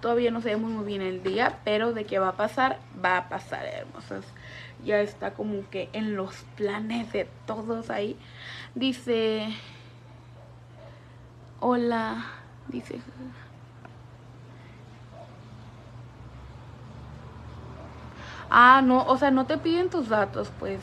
Todavía 0.00 0.30
no 0.30 0.40
sabemos 0.40 0.70
muy 0.70 0.86
bien 0.86 1.02
el 1.02 1.22
día, 1.22 1.58
pero 1.62 1.92
de 1.92 2.06
qué 2.06 2.18
va 2.18 2.28
a 2.28 2.36
pasar, 2.38 2.78
va 3.04 3.18
a 3.18 3.28
pasar, 3.28 3.66
hermosas. 3.66 4.24
Ya 4.82 5.02
está 5.02 5.34
como 5.34 5.68
que 5.68 5.90
en 5.92 6.16
los 6.16 6.34
planes 6.56 7.12
de 7.12 7.28
todos 7.44 7.90
ahí. 7.90 8.16
Dice, 8.74 9.46
hola, 11.60 12.24
dice... 12.68 12.98
Ah, 18.54 18.82
no, 18.84 19.06
o 19.06 19.16
sea, 19.16 19.30
no 19.30 19.46
te 19.46 19.56
piden 19.56 19.88
tus 19.88 20.10
datos, 20.10 20.52
pues. 20.60 20.78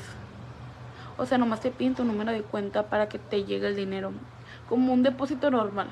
O 1.20 1.28
sea, 1.28 1.38
nomás 1.38 1.62
te 1.62 1.70
piden 1.70 1.94
tu 1.94 2.04
número 2.04 2.32
de 2.32 2.42
cuenta 2.42 2.88
para 2.90 3.08
que 3.10 3.20
te 3.20 3.44
llegue 3.44 3.68
el 3.68 3.76
dinero. 3.76 4.12
Como 4.68 4.92
un 4.92 5.04
depósito 5.04 5.52
normal. 5.52 5.88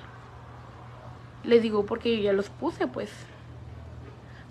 Les 1.43 1.61
digo 1.61 1.85
porque 1.85 2.17
yo 2.17 2.23
ya 2.23 2.33
los 2.33 2.49
puse, 2.49 2.87
pues. 2.87 3.11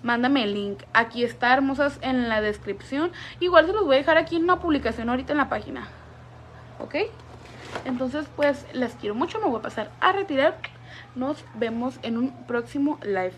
Mándame 0.03 0.43
el 0.43 0.53
link. 0.53 0.83
Aquí 0.93 1.25
está, 1.25 1.53
hermosas, 1.53 1.99
en 2.01 2.29
la 2.29 2.39
descripción. 2.39 3.11
Igual 3.41 3.65
se 3.65 3.73
los 3.73 3.83
voy 3.83 3.95
a 3.95 3.99
dejar 3.99 4.17
aquí 4.17 4.37
en 4.37 4.43
una 4.43 4.61
publicación 4.61 5.09
ahorita 5.09 5.33
en 5.33 5.37
la 5.39 5.49
página. 5.49 5.85
¿Ok? 6.79 6.95
Entonces, 7.83 8.25
pues, 8.37 8.65
les 8.71 8.93
quiero 8.93 9.15
mucho. 9.15 9.37
Me 9.39 9.47
voy 9.47 9.59
a 9.59 9.63
pasar 9.63 9.91
a 9.99 10.13
retirar. 10.13 10.59
Nos 11.13 11.43
vemos 11.55 11.99
en 12.03 12.19
un 12.19 12.31
próximo 12.45 12.99
live. 13.03 13.33